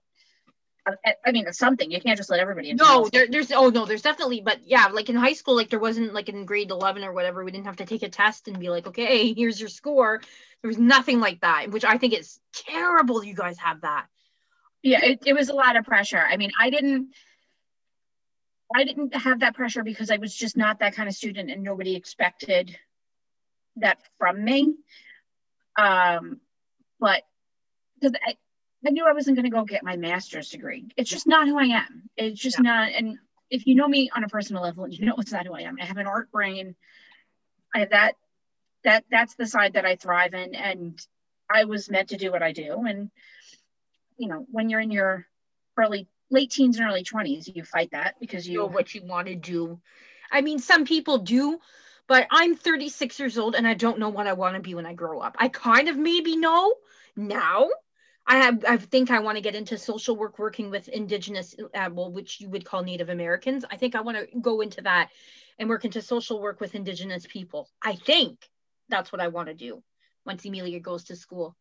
[0.85, 1.89] I, I mean, it's something.
[1.89, 5.09] You can't just let everybody No, there, there's oh no, there's definitely, but yeah, like
[5.09, 7.77] in high school, like there wasn't like in grade eleven or whatever, we didn't have
[7.77, 10.21] to take a test and be like, okay, here's your score.
[10.61, 13.23] There was nothing like that, which I think is terrible.
[13.23, 14.07] You guys have that.
[14.83, 16.19] Yeah it, it was a lot of pressure.
[16.19, 17.09] I mean i didn't
[18.75, 21.63] i didn't have that pressure because i was just not that kind of student and
[21.63, 22.77] nobody expected
[23.77, 24.75] that from me.
[25.77, 26.39] Um
[26.99, 27.23] but
[27.99, 28.35] because I,
[28.85, 30.89] I knew i wasn't going to go get my master's degree.
[30.97, 32.09] It's just not who i am.
[32.15, 33.17] It's just not and
[33.49, 35.77] if you know me on a personal level you know it's not who i am.
[35.81, 36.75] I have an art brain.
[37.73, 38.15] I have that
[38.83, 40.99] that that's the side that i thrive in and
[41.49, 43.09] i was meant to do what i do and
[44.17, 45.25] you know, when you're in your
[45.77, 49.27] early late teens and early 20s, you fight that because You know what you want
[49.27, 49.79] to do.
[50.31, 51.59] I mean, some people do,
[52.07, 54.85] but I'm 36 years old and I don't know what I want to be when
[54.85, 55.35] I grow up.
[55.39, 56.73] I kind of maybe know
[57.15, 57.69] now.
[58.25, 61.89] I have, I think I want to get into social work, working with Indigenous, uh,
[61.91, 63.65] well, which you would call Native Americans.
[63.69, 65.09] I think I want to go into that
[65.59, 67.69] and work into social work with Indigenous people.
[67.81, 68.39] I think
[68.87, 69.83] that's what I want to do
[70.25, 71.55] once Amelia goes to school.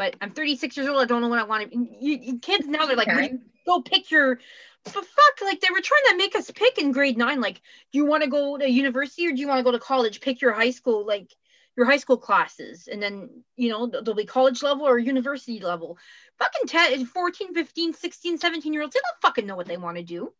[0.00, 0.98] But I'm 36 years old.
[0.98, 1.76] I don't know what I want to.
[1.76, 3.34] You, you kids now they're like, okay.
[3.66, 4.40] go pick your
[4.82, 7.60] but fuck like they were trying to make us pick in grade nine like
[7.92, 10.22] do you want to go to university or do you want to go to college
[10.22, 11.30] pick your high school like
[11.76, 15.60] your high school classes and then you know th- there'll be college level or university
[15.60, 15.98] level
[16.38, 19.98] fucking 10 14 15 16 17 year olds they don't fucking know what they want
[19.98, 20.32] to do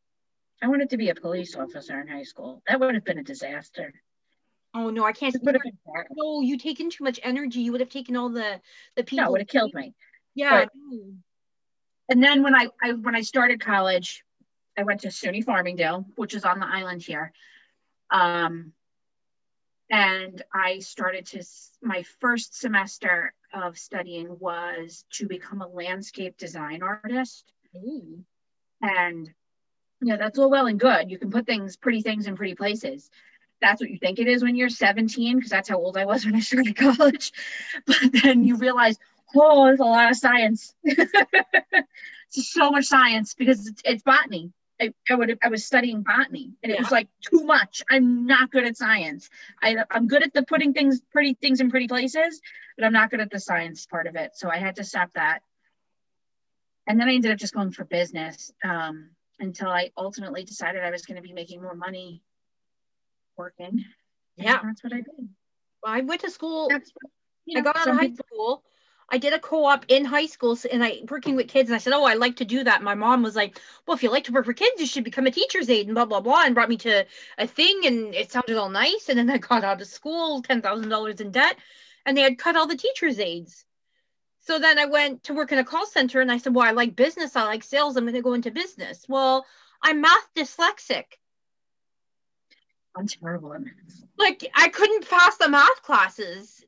[0.63, 2.63] I wanted to be a police officer in high school.
[2.69, 3.95] That would have been a disaster.
[4.75, 6.15] Oh no i can't It would have been terrible.
[6.17, 8.61] no you taken too much energy you would have taken all the
[8.97, 9.95] the people No, it would have killed me.
[10.35, 10.71] yeah but-
[12.09, 14.25] And then when I, I when I started college,
[14.77, 17.33] I went to SUNY Farmingdale, which is on the island here.
[18.11, 18.73] Um,
[19.91, 21.45] and I started to
[21.83, 27.45] my first semester of studying was to become a landscape design artist.
[27.77, 28.25] Ooh.
[28.83, 29.27] And
[30.01, 31.11] you know, that's all well and good.
[31.11, 33.09] You can put things, pretty things in pretty places.
[33.61, 36.25] That's what you think it is when you're 17, because that's how old I was
[36.25, 37.33] when I started college.
[37.87, 38.99] But then you realize,
[39.35, 40.75] oh, there's a lot of science.
[42.35, 44.53] It's so much science because it's, it's botany.
[44.81, 47.83] I, I would I was studying botany and it was like too much.
[47.91, 49.29] I'm not good at science.
[49.63, 52.41] I, I'm good at the putting things pretty things in pretty places,
[52.77, 54.37] but I'm not good at the science part of it.
[54.37, 55.41] So I had to stop that.
[56.87, 60.91] And then I ended up just going for business um, until I ultimately decided I
[60.91, 62.23] was going to be making more money
[63.41, 63.85] working.
[64.37, 64.61] Yeah.
[64.63, 65.29] that's what I did.
[65.83, 66.93] Well, i went to school That's
[67.47, 68.65] you I got out of high people- school.
[69.13, 71.93] I did a co-op in high school and I working with kids and I said,
[71.93, 72.81] Oh, I like to do that.
[72.81, 75.27] My mom was like, Well, if you like to work for kids, you should become
[75.27, 77.05] a teacher's aide and blah blah blah and brought me to
[77.37, 79.09] a thing and it sounded all nice.
[79.09, 81.57] And then I got out of school, ten thousand dollars in debt,
[82.07, 83.65] and they had cut all the teachers' aides.
[84.43, 86.71] So then I went to work in a call center and I said, Well, I
[86.71, 89.07] like business, I like sales, I'm gonna go into business.
[89.09, 89.45] Well,
[89.83, 91.05] I'm math dyslexic.
[92.97, 93.73] I'm terrible at math.
[94.19, 96.65] Like I couldn't pass the math classes.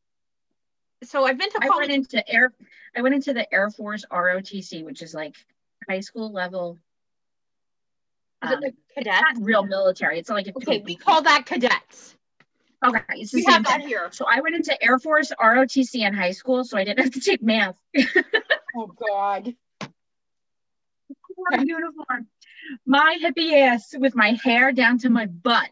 [1.05, 1.89] So I've been to I college.
[1.89, 2.53] went into air.
[2.97, 5.35] I went into the Air Force ROTC, which is like
[5.89, 6.79] high school level.
[8.45, 9.21] Is it um, like cadets?
[9.21, 10.19] not real military.
[10.19, 12.17] It's like Okay, we call that cadets.
[12.85, 13.01] okay.
[13.11, 13.89] It's We have that thing.
[13.89, 14.09] here.
[14.13, 17.21] So I went into Air Force ROTC in high school, so I didn't have to
[17.21, 17.77] take math.
[18.75, 19.55] Oh God.
[21.63, 22.27] uniform.
[22.87, 25.69] My hippie ass with my hair down to my butt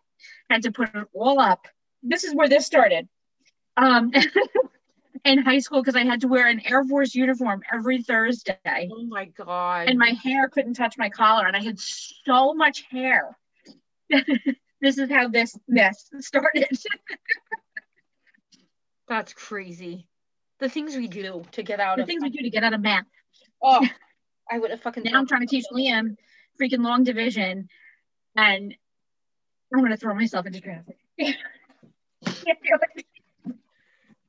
[0.51, 1.67] had to put it all up.
[2.03, 3.09] This is where this started.
[3.77, 4.13] Um,
[5.25, 9.05] in high school because I had to wear an Air Force uniform every Thursday, Oh
[9.05, 9.89] my God.
[9.89, 13.37] and my hair couldn't touch my collar, and I had so much hair.
[14.81, 16.69] this is how this mess started.
[19.09, 20.07] That's crazy.
[20.59, 22.65] The things we do to get out of the of things we do to get
[22.65, 23.05] out of math.
[23.63, 23.87] Oh,
[24.51, 25.05] I would have fucking.
[25.05, 26.17] Now I'm trying to teach Liam
[26.61, 27.69] freaking long division,
[28.37, 28.75] and
[29.73, 30.97] I'm gonna throw myself into traffic.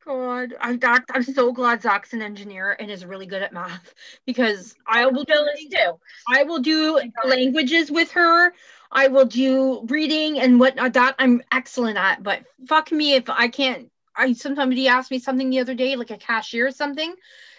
[0.06, 3.94] God, I'm Doc, I'm so glad Zach's an engineer and is really good at math
[4.26, 6.00] because I will do too.
[6.28, 8.54] I will do languages with her.
[8.92, 10.94] I will do reading and whatnot.
[10.94, 12.24] That I'm excellent at.
[12.24, 13.90] But fuck me if I can't.
[14.16, 17.14] I somebody asked me something the other day, like a cashier or something,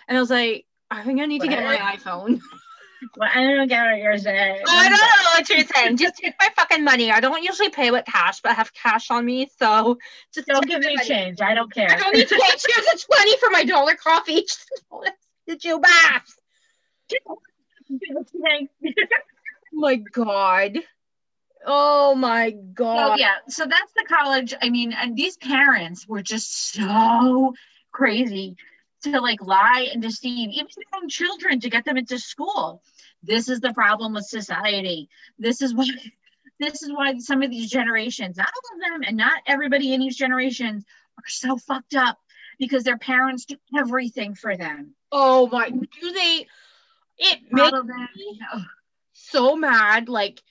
[0.08, 2.40] and I was like, I think I need to get my iPhone.
[3.16, 4.62] Well, I don't get what you're saying.
[4.66, 5.96] Oh, I don't know what you're saying.
[5.96, 7.10] Just take my fucking money.
[7.10, 9.98] I don't usually pay with cash, but I have cash on me, so
[10.32, 11.08] just Don't give me money.
[11.08, 11.40] change.
[11.40, 11.90] I don't care.
[11.90, 12.40] I don't need change.
[12.40, 14.46] Here's a twenty for my dollar coffee.
[15.46, 16.36] Did you bath?
[19.72, 20.78] My God.
[21.64, 23.18] Oh my God.
[23.18, 24.54] yeah, so that's the college.
[24.60, 27.54] I mean, and these parents were just so
[27.92, 28.56] crazy
[29.02, 32.82] to like lie and deceive even their own children to get them into school.
[33.22, 35.08] This is the problem with society.
[35.38, 35.86] This is why
[36.60, 40.00] this is why some of these generations, not all of them and not everybody in
[40.00, 40.84] these generations
[41.18, 42.18] are so fucked up
[42.58, 44.94] because their parents do everything for them.
[45.10, 45.70] Oh my.
[45.70, 46.46] Do they?
[47.18, 47.72] It makes.
[48.54, 48.62] Ugh.
[49.12, 50.08] so mad.
[50.08, 50.42] Like,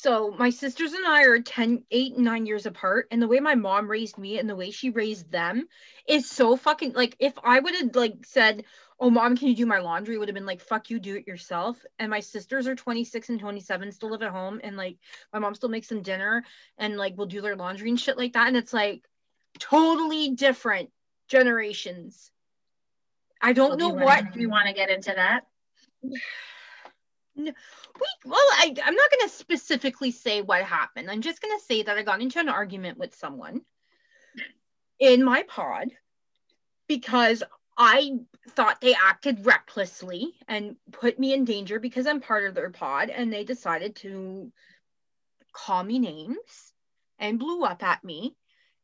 [0.00, 3.08] so my sisters and I are 10, 8, and 9 years apart.
[3.10, 5.68] And the way my mom raised me and the way she raised them
[6.06, 8.64] is so fucking like if I would have like said,
[8.98, 10.16] Oh mom, can you do my laundry?
[10.16, 11.78] Would have been like, fuck you, do it yourself.
[11.98, 14.96] And my sisters are 26 and 27, still live at home, and like
[15.32, 16.44] my mom still makes them dinner
[16.78, 18.48] and like will do their laundry and shit like that.
[18.48, 19.04] And it's like
[19.58, 20.90] totally different
[21.28, 22.30] generations.
[23.40, 25.46] I don't do know wanna- what do you want to get into that.
[27.44, 31.10] We well I, i'm not going to specifically say what happened.
[31.10, 33.62] I'm just going to say that i got into an argument with someone
[34.98, 35.88] in my pod
[36.88, 37.42] because
[37.76, 38.12] i
[38.50, 43.10] thought they acted recklessly and put me in danger because i'm part of their pod
[43.10, 44.52] and they decided to
[45.52, 46.72] call me names
[47.18, 48.34] and blew up at me.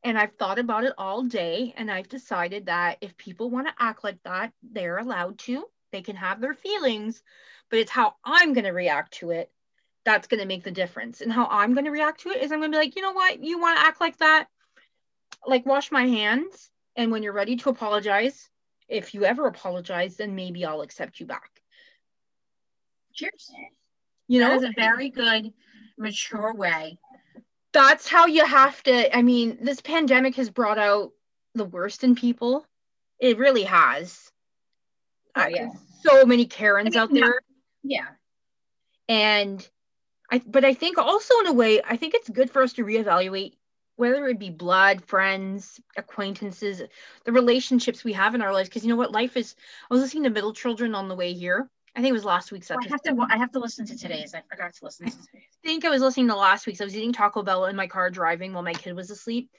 [0.05, 3.75] And i've thought about it all day and i've decided that if people want to
[3.79, 5.65] act like that they're allowed to.
[5.93, 7.23] They can have their feelings
[7.71, 9.51] but it's how I'm going to react to it
[10.05, 11.21] that's going to make the difference.
[11.21, 13.03] And how I'm going to react to it is I'm going to be like, you
[13.03, 13.43] know what?
[13.43, 14.47] You want to act like that?
[15.45, 16.71] Like, wash my hands.
[16.95, 18.49] And when you're ready to apologize,
[18.89, 21.51] if you ever apologize, then maybe I'll accept you back.
[23.15, 23.51] Cheers.
[24.29, 25.53] You know, That is a very good,
[25.99, 26.99] mature way.
[27.73, 29.17] that's how you have to.
[29.17, 31.13] I mean, this pandemic has brought out
[31.55, 32.65] the worst in people.
[33.19, 34.31] It really has.
[35.35, 35.71] Oh, yeah.
[36.03, 37.41] So many Karens I mean, out there.
[37.89, 38.07] Yeah.
[39.09, 39.67] and
[40.31, 42.85] I but I think also in a way I think it's good for us to
[42.85, 43.55] reevaluate
[43.95, 46.83] whether it be blood, friends, acquaintances,
[47.25, 49.55] the relationships we have in our lives because you know what life is
[49.91, 51.71] I was listening to Middle Children on the way here.
[51.95, 53.27] I think it was last week's Well, I have to.
[53.31, 54.35] I have to listen to today's.
[54.35, 55.45] I forgot to listen to today's.
[55.65, 56.81] I think I was listening to last week's.
[56.83, 59.51] I was eating Taco Bell in my car driving while my kid was asleep.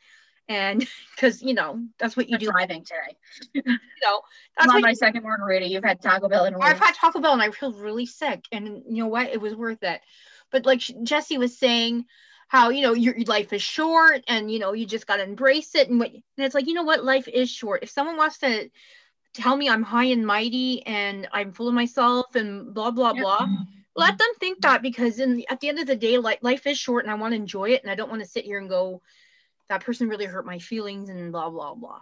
[0.49, 2.51] And because you know, that's what you You're do.
[2.51, 3.17] driving today.
[3.65, 4.21] You know,
[4.57, 5.67] I'm that's my second margarita.
[5.67, 8.45] You've had Taco Bell in a I've had Taco Bell and I feel really sick.
[8.51, 9.29] And you know what?
[9.29, 10.01] It was worth it.
[10.51, 12.05] But like Jesse was saying,
[12.48, 15.75] how you know your, your life is short and you know you just gotta embrace
[15.75, 15.89] it.
[15.89, 17.04] And what and it's like, you know what?
[17.04, 17.83] Life is short.
[17.83, 18.69] If someone wants to
[19.33, 23.39] tell me I'm high and mighty and I'm full of myself and blah blah blah,
[23.39, 23.63] mm-hmm.
[23.95, 26.77] let them think that because in at the end of the day, like life is
[26.77, 28.69] short and I want to enjoy it and I don't want to sit here and
[28.69, 29.02] go,
[29.70, 32.02] that person really hurt my feelings and blah blah blah.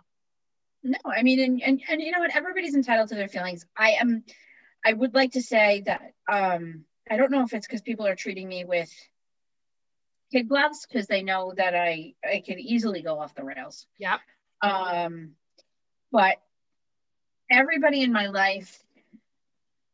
[0.83, 2.35] No, I mean, and, and and you know what?
[2.35, 3.65] Everybody's entitled to their feelings.
[3.77, 4.23] I am.
[4.85, 8.15] I would like to say that um, I don't know if it's because people are
[8.15, 8.91] treating me with
[10.31, 13.87] kid gloves because they know that I I can easily go off the rails.
[13.97, 14.19] Yep.
[14.61, 15.31] Um,
[16.11, 16.37] but
[17.49, 18.81] everybody in my life,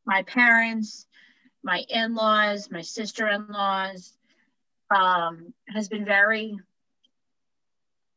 [0.06, 1.08] my parents,
[1.64, 4.14] my in-laws, my sister-in-laws,
[4.94, 6.60] um, has been very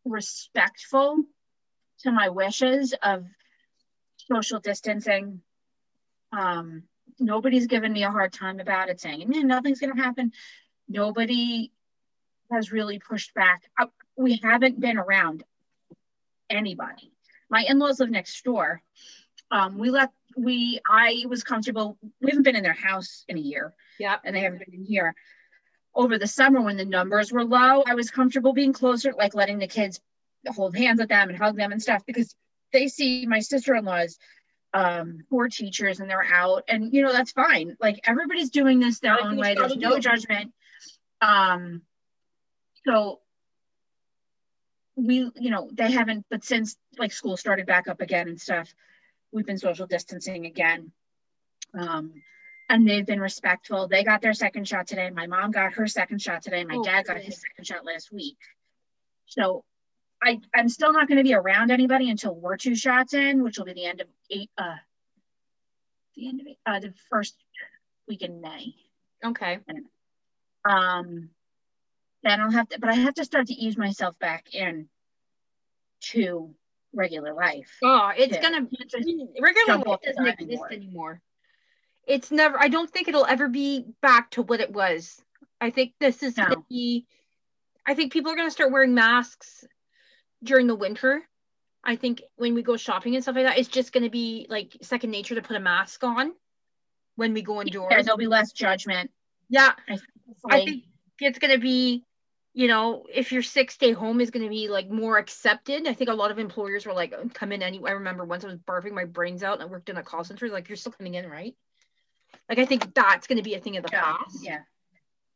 [0.04, 1.18] respectful
[2.00, 3.24] to my wishes of
[4.30, 5.40] social distancing.
[6.32, 6.84] Um,
[7.18, 10.32] nobody's given me a hard time about it, saying nothing's going to happen.
[10.88, 11.72] Nobody
[12.50, 13.62] has really pushed back.
[13.78, 13.86] Uh,
[14.16, 15.44] we haven't been around
[16.50, 17.12] anybody.
[17.48, 18.82] My in-laws live next door.
[19.50, 21.96] Um, we let we I was comfortable.
[22.20, 23.74] We haven't been in their house in a year.
[23.98, 24.16] Yeah.
[24.24, 25.14] And they haven't been in here.
[25.94, 29.58] Over the summer when the numbers were low, I was comfortable being closer, like letting
[29.58, 30.00] the kids
[30.48, 32.34] hold hands with them and hug them and stuff because
[32.72, 34.18] they see my sister-in-laws
[34.74, 37.76] um poor teachers and they're out and you know that's fine.
[37.80, 39.54] Like everybody's doing this their own way.
[39.54, 40.52] There's no judgment.
[41.22, 41.82] Um
[42.84, 43.20] so
[44.96, 48.74] we you know they haven't but since like school started back up again and stuff
[49.32, 50.90] we've been social distancing again.
[51.78, 52.22] Um
[52.68, 56.20] and they've been respectful they got their second shot today my mom got her second
[56.20, 58.38] shot today my oh, dad got his second shot last week
[59.26, 59.64] so
[60.24, 63.58] I, I'm still not going to be around anybody until we're two shots in, which
[63.58, 64.76] will be the end of eight, uh,
[66.16, 67.36] the end of it, uh, the first
[68.08, 68.74] week in May.
[69.24, 69.58] Okay.
[70.64, 71.28] Um,
[72.22, 74.88] then I'll have to, but I have to start to ease myself back in
[76.12, 76.54] to
[76.94, 77.76] regular life.
[77.82, 80.72] Oh, it's gonna be regular life doesn't exist anymore.
[80.72, 81.22] anymore.
[82.06, 82.58] It's never.
[82.58, 85.20] I don't think it'll ever be back to what it was.
[85.60, 86.44] I think this is no.
[86.44, 87.06] gonna be.
[87.86, 89.64] I think people are gonna start wearing masks
[90.42, 91.22] during the winter.
[91.84, 94.46] I think when we go shopping and stuff like that, it's just going to be
[94.48, 96.32] like second nature to put a mask on
[97.16, 97.88] when we go indoors.
[97.90, 99.10] Yeah, there'll be less judgment.
[99.50, 99.72] Yeah,
[100.50, 100.84] I think
[101.20, 102.02] it's going to be,
[102.54, 105.86] you know, if you're sick, stay home is going to be like more accepted.
[105.86, 107.90] I think a lot of employers were like, come in anyway.
[107.90, 110.24] I remember once I was barfing my brains out and I worked in a call
[110.24, 111.54] center, like you're still coming in, right?
[112.48, 114.38] Like I think that's going to be a thing of the yeah, past.
[114.42, 114.58] Yeah,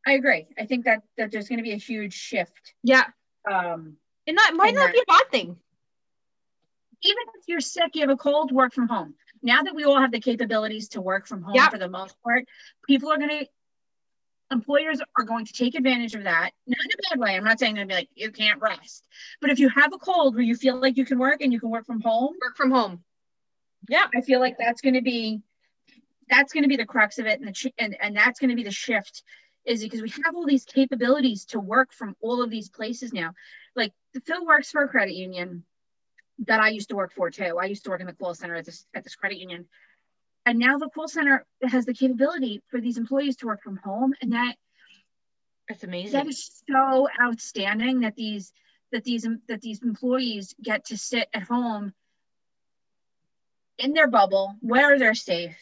[0.05, 0.47] I agree.
[0.57, 2.73] I think that that there's going to be a huge shift.
[2.83, 3.05] Yeah.
[3.49, 5.57] Um, it not might not be a bad thing.
[7.01, 9.15] Even if you're sick, you have a cold, work from home.
[9.41, 11.71] Now that we all have the capabilities to work from home yep.
[11.71, 12.43] for the most part,
[12.85, 13.47] people are going to,
[14.51, 16.51] employers are going to take advantage of that.
[16.67, 17.37] Not in a bad way.
[17.37, 19.07] I'm not saying they're be like, you can't rest.
[19.39, 21.59] But if you have a cold where you feel like you can work and you
[21.61, 23.01] can work from home, work from home.
[23.87, 24.07] Yeah.
[24.13, 25.41] I feel like that's going to be,
[26.29, 27.39] that's going to be the crux of it.
[27.39, 29.23] And, the, and, and that's going to be the shift
[29.65, 33.33] is because we have all these capabilities to work from all of these places now.
[33.75, 33.93] Like
[34.25, 35.63] Phil works for a credit union
[36.45, 37.57] that I used to work for too.
[37.59, 39.67] I used to work in the call center at this at this credit union.
[40.45, 44.13] And now the call center has the capability for these employees to work from home.
[44.21, 44.55] And that
[45.67, 46.13] it's amazing.
[46.13, 48.53] That is so outstanding that these
[48.91, 51.93] that these that these employees get to sit at home
[53.77, 55.55] in their bubble where they're safe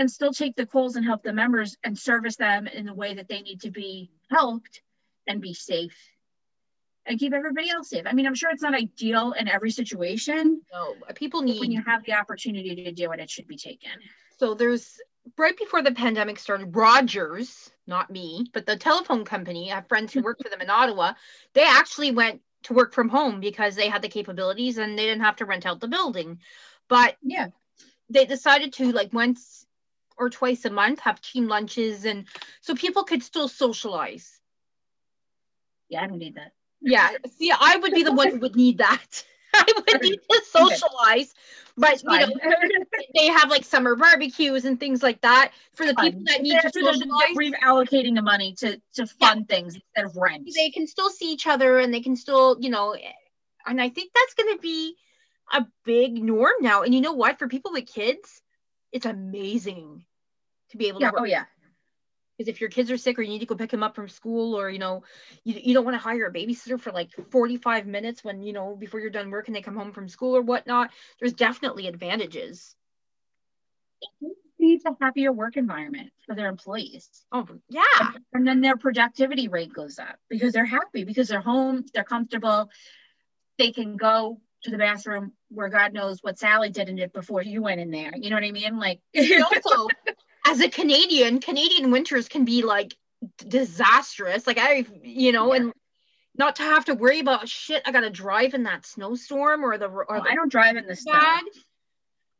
[0.00, 3.14] and still take the calls and help the members and service them in the way
[3.14, 4.80] that they need to be helped
[5.26, 5.94] and be safe
[7.04, 8.04] and keep everybody else safe.
[8.06, 10.62] I mean, I'm sure it's not ideal in every situation.
[10.72, 13.90] No, people need when you have the opportunity to do it, it should be taken.
[14.38, 14.98] So there's
[15.36, 20.14] right before the pandemic started, Rogers, not me, but the telephone company, I have friends
[20.14, 21.12] who work for them in Ottawa,
[21.52, 25.24] they actually went to work from home because they had the capabilities and they didn't
[25.24, 26.38] have to rent out the building.
[26.88, 27.48] But yeah,
[28.08, 29.66] they decided to like once
[30.20, 32.26] or twice a month have team lunches and
[32.60, 34.38] so people could still socialize.
[35.88, 36.52] Yeah, I don't need that.
[36.82, 39.24] Yeah, see, I would be the one who would need that.
[39.54, 41.34] I would need to socialize,
[41.76, 42.28] but you know,
[43.14, 46.70] they have like summer barbecues and things like that for the people that need to
[46.70, 47.34] socialize.
[47.36, 49.56] Reallocating the money to to fund yeah.
[49.56, 50.48] things instead of rent.
[50.54, 52.94] They can still see each other and they can still, you know,
[53.66, 54.94] and I think that's going to be
[55.52, 56.82] a big norm now.
[56.82, 57.38] And you know what?
[57.38, 58.40] For people with kids,
[58.92, 60.04] it's amazing
[60.70, 61.20] to be able yeah, to.
[61.20, 61.44] Oh yeah.
[62.36, 64.08] Because if your kids are sick or you need to go pick them up from
[64.08, 65.02] school or you know
[65.44, 68.74] you, you don't want to hire a babysitter for like 45 minutes when you know
[68.76, 72.74] before you're done work and they come home from school or whatnot there's definitely advantages
[74.22, 79.48] it needs a happier work environment for their employees oh yeah and then their productivity
[79.48, 82.70] rate goes up because they're happy because they're home they're comfortable
[83.58, 87.42] they can go to the bathroom where God knows what Sally did in it before
[87.42, 88.12] you went in there.
[88.14, 88.78] You know what I mean?
[88.78, 89.88] Like also
[90.46, 92.94] as a Canadian, Canadian winters can be like
[93.36, 94.46] disastrous.
[94.46, 95.60] Like I, you know, yeah.
[95.60, 95.72] and
[96.36, 97.82] not to have to worry about shit.
[97.86, 100.86] I gotta drive in that snowstorm or the or well, the I don't drive in
[100.86, 101.20] the snow.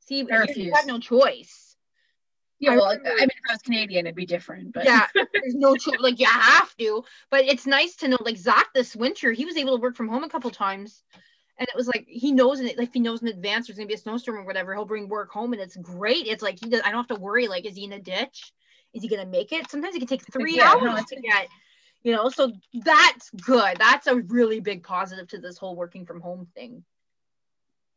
[0.01, 1.70] See, you, you have no choice.
[2.59, 4.74] Yeah, well, I, mean, if I was Canadian, it'd be different.
[4.74, 5.98] But yeah, there's no choice.
[5.98, 7.05] Like you have to.
[7.30, 8.18] But it's nice to know.
[8.20, 11.03] Like Zach, this winter, he was able to work from home a couple times,
[11.61, 13.94] and it was like he knows it like he knows in advance there's gonna be
[13.94, 16.80] a snowstorm or whatever he'll bring work home and it's great it's like he does
[16.84, 18.52] i don't have to worry like is he in a ditch
[18.94, 21.46] is he gonna make it sometimes it can take three yeah, hours no, to get
[22.02, 23.76] You know, so that's good.
[23.78, 26.82] That's a really big positive to this whole working from home thing.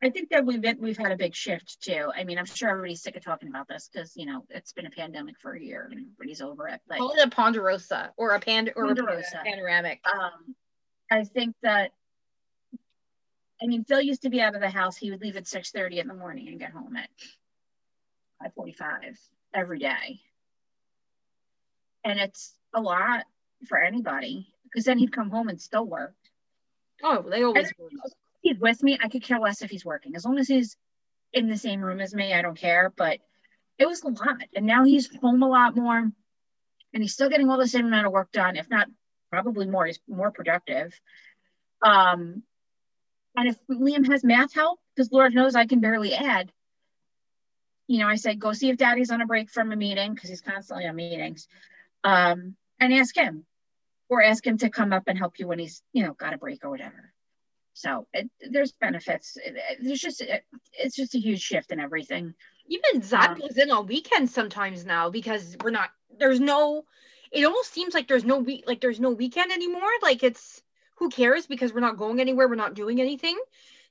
[0.02, 2.12] I think that we've been, we've had a big shift too.
[2.14, 4.86] I mean, I'm sure everybody's sick of talking about this because you know it's been
[4.86, 6.82] a pandemic for a year and everybody's over it.
[6.86, 9.40] But Call it a ponderosa or a pand or Ponderosa.
[9.40, 10.02] a panoramic.
[10.06, 10.54] um,
[11.10, 11.92] I think that
[13.64, 14.98] I mean Phil used to be out of the house.
[14.98, 17.10] He would leave at 6:30 in the morning and get home at
[18.42, 19.18] 5:45
[19.54, 20.20] every day,
[22.04, 23.26] and it's a lot
[23.68, 26.16] for anybody because then he'd come home and still work.
[27.02, 27.72] Oh, they always
[28.44, 30.16] he's with me, I could care less if he's working.
[30.16, 30.78] As long as he's
[31.32, 32.94] in the same room as me, I don't care.
[32.96, 33.20] But
[33.80, 34.44] it was a lot.
[34.56, 35.98] And now he's home a lot more.
[35.98, 38.88] And he's still getting all the same amount of work done, if not
[39.32, 39.88] probably more.
[39.88, 40.94] He's more productive.
[41.82, 42.44] Um,
[43.36, 46.52] and if Liam has math help, because Lord knows I can barely add,
[47.88, 50.30] you know, I said, go see if daddy's on a break from a meeting, because
[50.30, 51.48] he's constantly on meetings.
[52.04, 53.46] Um, and ask him.
[54.10, 56.38] Or ask him to come up and help you when he's, you know, got a
[56.38, 57.12] break or whatever.
[57.74, 59.38] So it, there's benefits.
[59.38, 62.36] It- it- There's just it, it's just a huge shift in everything.
[62.68, 66.86] even Zach Um, goes in on weekends sometimes now because we're not there's no
[67.32, 70.62] it almost seems like there's no week like there's no weekend anymore like it's
[70.96, 73.38] who cares because we're not going anywhere we're not doing anything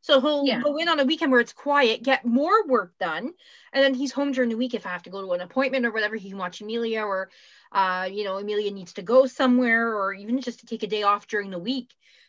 [0.00, 0.60] so he'll Yeah.
[0.60, 3.32] go in on a weekend where it's quiet get more work done
[3.72, 5.86] and then he's home during the week if i have to go to an appointment
[5.86, 7.30] or whatever he can watch amelia or
[7.72, 11.02] uh you know amelia needs to go somewhere or even just to take a day
[11.02, 11.88] off during the week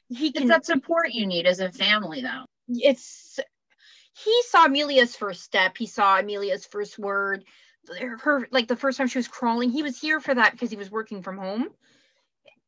[0.10, 2.46] he It's can that support you need as a family, though.
[2.68, 3.40] it's
[4.16, 5.76] he saw Amelia's first step.
[5.76, 7.46] He saw Amelia's first word.
[8.20, 10.76] Her- like the first time she was crawling, he was here for that because he
[10.78, 11.70] was working from home.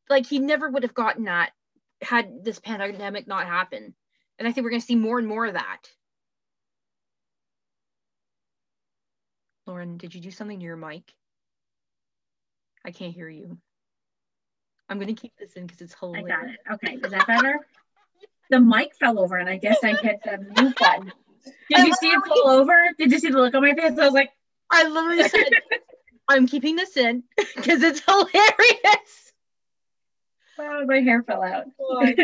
[0.09, 1.51] Like he never would have gotten that
[2.01, 3.93] had this pandemic not happened.
[4.37, 5.89] And I think we're going to see more and more of that.
[9.65, 11.13] Lauren, did you do something to your mic?
[12.85, 13.57] I can't hear you.
[14.87, 16.31] I'm going to keep this in because it's hilarious.
[16.31, 16.59] I got it.
[16.73, 17.59] Okay, is that better?
[18.49, 21.11] the mic fell over, and I guess I hit the mute button.
[21.69, 22.89] Did you see it fall over?
[22.97, 23.97] Did you see the look on my face?
[23.97, 24.31] I was like,
[24.71, 25.49] I literally said,
[26.27, 27.23] I'm keeping this in
[27.55, 29.24] because it's hilarious.
[30.57, 31.65] Oh, my hair fell out.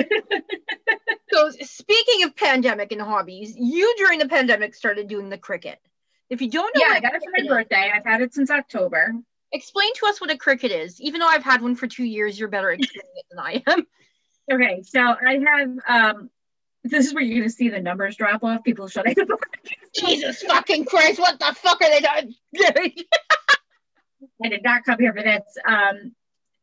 [1.32, 5.78] so, speaking of pandemic and hobbies, you during the pandemic started doing the Cricut.
[6.30, 7.92] If you don't know, yeah, I got it for my is, birthday.
[7.94, 9.14] I've had it since October.
[9.52, 11.02] Explain to us what a Cricut is.
[11.02, 13.64] Even though I've had one for two years, you're better at explaining it than I
[13.68, 13.88] am.
[14.52, 16.30] Okay, so I have um
[16.84, 19.46] this is where you're gonna see the numbers drop off, people shutting the book.
[19.96, 22.96] Jesus fucking Christ, what the fuck are they doing?
[24.44, 25.44] I did not come here for this.
[25.66, 26.14] Um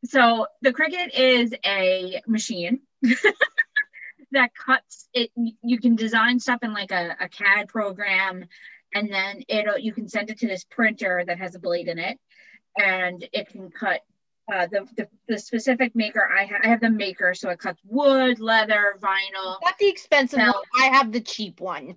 [0.04, 2.80] so the Cricut is a machine
[4.32, 8.44] that cuts it you can design stuff in like a, a CAD program
[8.94, 11.98] and then it'll you can send it to this printer that has a blade in
[11.98, 12.18] it
[12.78, 14.00] and it can cut
[14.52, 17.80] uh, the, the the specific maker I, ha- I have the maker so it cuts
[17.84, 20.54] wood leather vinyl Not the expensive one.
[20.78, 21.96] I have the cheap one.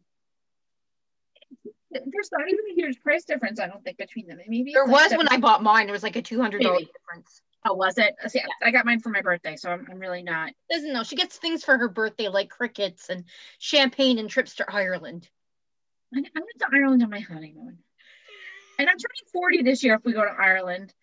[1.92, 4.92] there's not even a huge price difference i don't think between them maybe There it's
[4.92, 5.90] like was when I bought mine.
[5.90, 6.92] It was like a two hundred dollars Maybe.
[6.92, 7.42] difference.
[7.66, 8.16] Oh was it?
[8.28, 10.52] See, i got mine for my birthday so i'm, I'm really not.
[10.70, 11.04] Doesn't know.
[11.04, 13.26] She gets things for her birthday like Cricuts and
[13.60, 15.30] champagne and trips to Ireland.
[16.14, 17.78] I, I went to ireland on my honeymoon.
[18.80, 20.94] And i'm turning 40 this year if we go to ireland.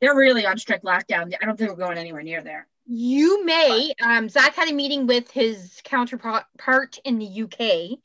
[0.00, 1.32] They're really on strict lockdown.
[1.40, 2.66] I don't think we're going anywhere near there.
[2.86, 3.92] You may.
[4.02, 7.98] Um, Zach had a meeting with his counterpart in the UK,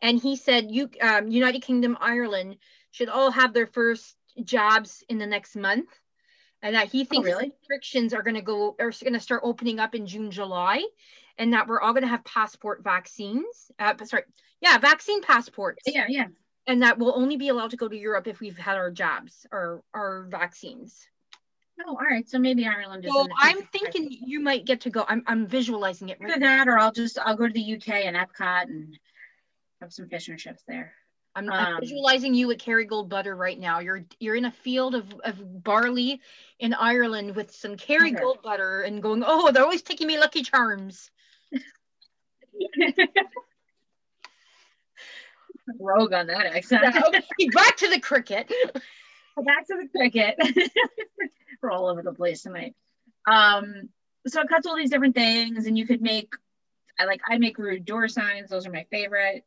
[0.00, 2.56] and he said you, um, United Kingdom, Ireland
[2.90, 5.88] should all have their first jobs in the next month,
[6.62, 7.52] and that he thinks really?
[7.60, 10.84] restrictions are going to go are going to start opening up in June, July,
[11.38, 13.70] and that we're all going to have passport vaccines.
[13.78, 14.22] Uh, sorry,
[14.60, 16.26] yeah, vaccine passports, yeah yeah
[16.66, 19.46] and that we'll only be allowed to go to Europe if we've had our jobs
[19.50, 21.06] or our vaccines.
[21.84, 25.04] oh all right so maybe ireland is So I'm thinking you might get to go.
[25.08, 27.88] I'm I'm visualizing it right Either that or i'll just i'll go to the uk
[27.88, 28.98] and epcot and
[29.80, 30.94] have some fish and chips there
[31.34, 33.78] I'm, I'm Um, visualizing you at Kerrygold butter right now.
[33.78, 36.20] You're you're in a field of, of barley
[36.58, 41.10] in Ireland with some Kerrygold butter and going, oh, they're always taking me Lucky Charms.
[45.80, 48.48] rogue on that accent okay, back to the Cricut.
[49.44, 50.34] back to the Cricut.
[51.62, 52.74] We're all over the place tonight.
[53.26, 53.88] Um,
[54.26, 56.32] so it cuts all these different things, and you could make.
[56.98, 58.50] I like I make rude door signs.
[58.50, 59.44] Those are my favorite.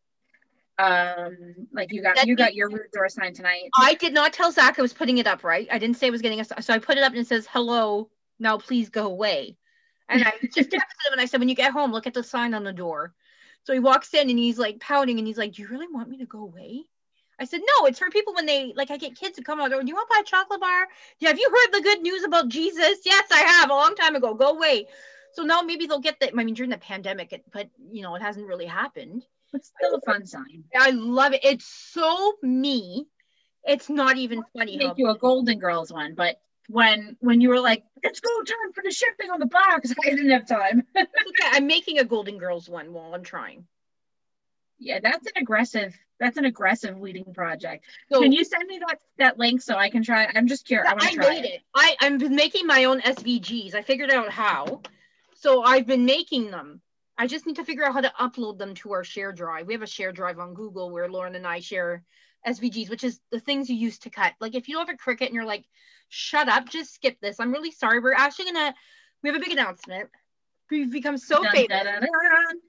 [0.78, 3.70] Um, like you got That you got your rude door sign tonight.
[3.78, 5.68] I did not tell Zach I was putting it up right.
[5.72, 7.48] I didn't say I was getting a so I put it up and it says
[7.50, 8.10] hello.
[8.40, 9.58] Now please go away.
[10.10, 12.24] And I just texted him and I said, when you get home, look at the
[12.24, 13.14] sign on the door.
[13.64, 16.10] So he walks in and he's like pouting and he's like, Do you really want
[16.10, 16.84] me to go away?
[17.40, 19.74] I said, no, it's for people when they like I get kids to come out.
[19.74, 20.88] Oh, do you want to buy a chocolate bar?
[21.20, 23.00] Yeah, have you heard the good news about Jesus?
[23.04, 24.34] Yes, I have a long time ago.
[24.34, 24.88] Go away.
[25.34, 26.32] So now maybe they'll get that.
[26.32, 29.26] I mean, during the pandemic, it, but you know, it hasn't really happened.
[29.56, 30.66] It's still a fun sign.
[30.78, 31.44] I love it.
[31.44, 33.08] It's so me.
[33.64, 34.78] It's not even funny.
[34.78, 38.74] Make you a Golden Girls one, but when when you were like, it's go time
[38.74, 40.84] for the shipping on the box, I didn't have time.
[40.98, 41.08] okay,
[41.52, 43.66] I'm making a Golden Girls one while I'm trying.
[44.78, 45.98] Yeah, that's an aggressive.
[46.20, 47.86] That's an aggressive weeding project.
[48.12, 50.30] So, can you send me that that link so I can try?
[50.34, 50.94] I'm just curious.
[50.98, 51.56] I, I made it.
[51.56, 51.62] it.
[51.74, 53.74] I I'm making my own SVGs.
[53.74, 54.82] I figured out how.
[55.36, 56.82] So I've been making them.
[57.18, 59.68] I just need to figure out how to upload them to our share drive.
[59.68, 62.04] We have a share drive on Google where Lauren and I share
[62.46, 64.34] SVGs, which is the things you use to cut.
[64.40, 65.66] Like if you don't have a Cricut and you're like,
[66.10, 67.40] shut up, just skip this.
[67.40, 68.00] I'm really sorry.
[68.00, 68.76] We're actually gonna
[69.24, 70.10] we have a big announcement.
[70.70, 71.70] We've become so dun, famous.
[71.70, 72.60] Dun, dun,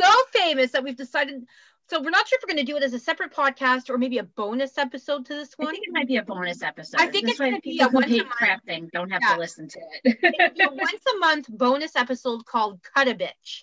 [0.00, 1.44] so famous that we've decided
[1.88, 3.96] so we're not sure if we're going to do it as a separate podcast or
[3.96, 5.68] maybe a bonus episode to this one.
[5.68, 7.00] I think it might be a bonus episode.
[7.00, 8.90] I think this it's going to be a once a month crafting.
[8.90, 9.34] Don't have yeah.
[9.34, 10.60] to listen to it.
[10.60, 13.62] a once a month bonus episode called "Cut a Bitch,"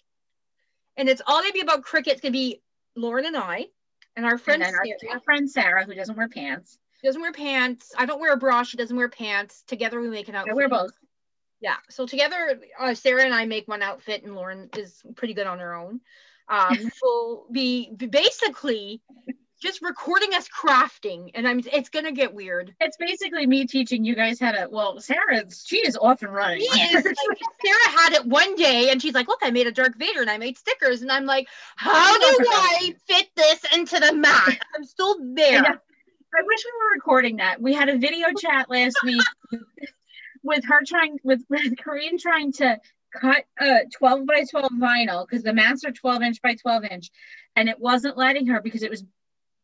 [0.97, 2.07] and it's all to be about Cricut.
[2.07, 2.61] It's to be
[2.95, 3.67] Lauren and I,
[4.15, 4.87] and our friend and Sarah.
[5.09, 6.77] Our, our friend Sarah, who doesn't wear pants.
[7.01, 7.93] She doesn't wear pants.
[7.97, 8.63] I don't wear a bra.
[8.63, 9.63] She doesn't wear pants.
[9.67, 10.51] Together we make an outfit.
[10.51, 10.91] I wear both.
[11.61, 11.75] Yeah.
[11.89, 15.59] So together, uh, Sarah and I make one outfit, and Lauren is pretty good on
[15.59, 16.01] her own
[16.47, 19.01] um, will be basically
[19.65, 22.75] just recording us crafting and i'm it's gonna get weird.
[22.79, 26.61] It's basically me teaching you guys how to well sarah she is off and running.
[26.61, 29.95] Is, like, sarah had it one day and she's like look i made a Darth
[29.95, 34.13] Vader and i made stickers and i'm like how do i fit this into the
[34.13, 35.65] mat i'm still there.
[35.65, 35.69] I,
[36.37, 37.61] I wish we were recording that.
[37.61, 39.23] We had a video chat last week
[40.43, 42.77] with her trying with, with Carine trying to
[43.19, 47.09] cut a 12 by 12 vinyl because the mats are 12 inch by 12 inch
[47.55, 49.03] and it wasn't letting her because it was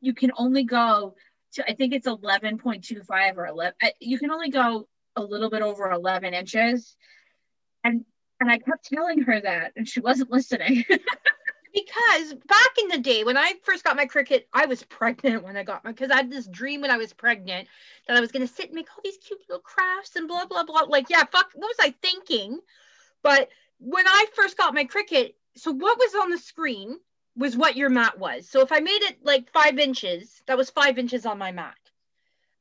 [0.01, 1.15] you can only go
[1.53, 5.91] to i think it's 11.25 or 11 you can only go a little bit over
[5.91, 6.95] 11 inches
[7.83, 8.05] and
[8.39, 10.83] and i kept telling her that and she wasn't listening
[11.73, 15.57] because back in the day when I first got my Cricut, I was pregnant when
[15.57, 17.67] I got my because I had this dream when I was pregnant
[18.07, 20.63] that I was gonna sit and make all these cute little crafts and blah blah
[20.63, 20.81] blah.
[20.81, 22.59] Like, yeah, fuck, what was I thinking?
[23.23, 23.49] But
[23.79, 26.97] when I first got my Cricut, so what was on the screen
[27.35, 28.49] was what your mat was.
[28.49, 31.77] So if I made it like five inches, that was five inches on my mat.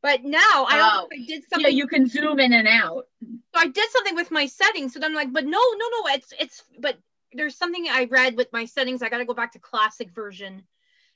[0.02, 1.08] But now I oh.
[1.12, 1.70] I did something.
[1.70, 3.06] Yeah, you can zoom in and out.
[3.22, 4.94] So I did something with my settings.
[4.94, 6.96] So then I'm like, but no, no, no, it's it's but
[7.32, 9.02] there's something I read with my settings.
[9.02, 10.62] I gotta go back to classic version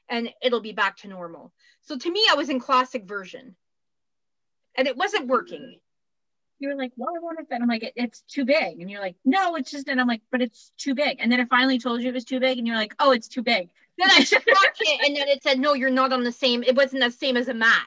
[0.09, 1.53] and it'll be back to normal.
[1.83, 3.57] So to me, I was in classic version
[4.77, 5.81] and it wasn't working
[6.59, 7.61] you were like, well, I want it fit.
[7.61, 8.81] I'm like, it, it's too big.
[8.81, 11.19] And you're like, no, it's just, and I'm like, but it's too big.
[11.21, 12.59] And then I finally told you it was too big.
[12.59, 13.69] And you're like, oh, it's too big.
[13.97, 17.05] Then I it and then it said, no, you're not on the same, it wasn't
[17.05, 17.87] the same as a mat.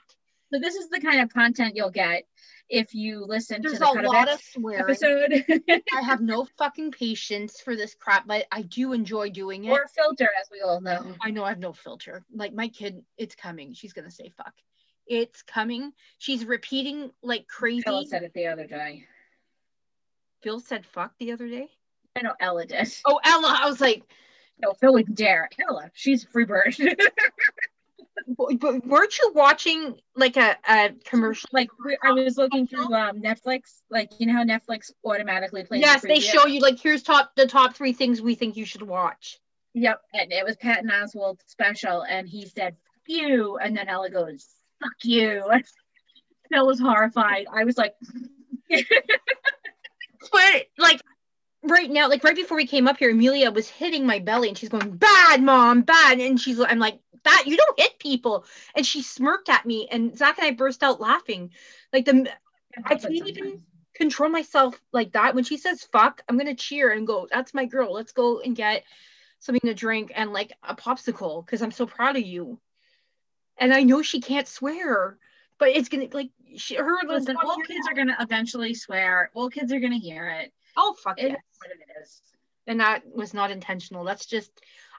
[0.53, 2.23] So this is the kind of content you'll get
[2.69, 4.83] if you listen There's to the a lot of swearing.
[4.83, 5.43] episode.
[5.93, 9.71] I have no fucking patience for this crap, but I do enjoy doing it.
[9.71, 11.13] Or filter, as we all know.
[11.21, 12.23] I know I have no filter.
[12.33, 13.73] Like my kid, it's coming.
[13.73, 14.53] She's gonna say fuck.
[15.07, 15.93] It's coming.
[16.17, 17.83] She's repeating like crazy.
[17.83, 19.05] Phil said it the other day.
[20.41, 21.69] Phil said fuck the other day?
[22.15, 22.91] I know Ella did.
[23.05, 23.57] Oh, Ella.
[23.61, 24.03] I was like,
[24.59, 25.49] no, Phil would dare.
[25.67, 26.75] Ella, she's free bird.
[28.27, 31.49] but weren't you watching like a, a commercial?
[31.53, 31.69] Like
[32.03, 35.81] I was looking through um, Netflix, like you know how Netflix automatically plays.
[35.81, 38.65] Yes, the they show you like here's top the top three things we think you
[38.65, 39.39] should watch.
[39.73, 44.47] Yep, and it was Patton Oswalt special, and he said "you," and then Ella goes
[44.81, 45.43] fuck you.
[46.51, 47.45] Phil was horrified.
[47.51, 47.93] I was like,
[48.69, 51.01] but like
[51.63, 54.57] right now, like right before we came up here, Amelia was hitting my belly and
[54.57, 56.19] she's going, bad mom, bad.
[56.19, 58.45] And she's, I'm like, that you don't hit people.
[58.75, 61.51] And she smirked at me and Zach and I burst out laughing.
[61.91, 62.29] Like the,
[62.85, 63.61] I can't even
[63.95, 65.35] control myself like that.
[65.35, 67.93] When she says fuck, I'm going to cheer and go, that's my girl.
[67.93, 68.83] Let's go and get
[69.39, 72.59] something to drink and like a popsicle because I'm so proud of you
[73.57, 75.17] and I know she can't swear,
[75.59, 76.97] but it's gonna like she, her.
[77.07, 79.31] Listen, all kids are gonna eventually swear.
[79.33, 80.51] All kids are gonna hear it.
[80.75, 81.31] Oh fuck it!
[81.31, 82.21] What it is.
[82.67, 84.03] And that was not intentional.
[84.03, 84.51] That's just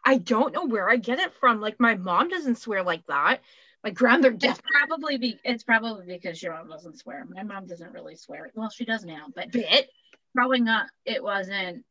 [0.04, 1.61] I don't know where I get it from.
[1.61, 3.40] Like my mom doesn't swear like that.
[3.84, 7.24] My grandmother It's probably be it's probably because your mom doesn't swear.
[7.28, 8.50] My mom doesn't really swear.
[8.54, 9.88] Well, she does now, but bit.
[10.36, 11.84] Growing up, it wasn't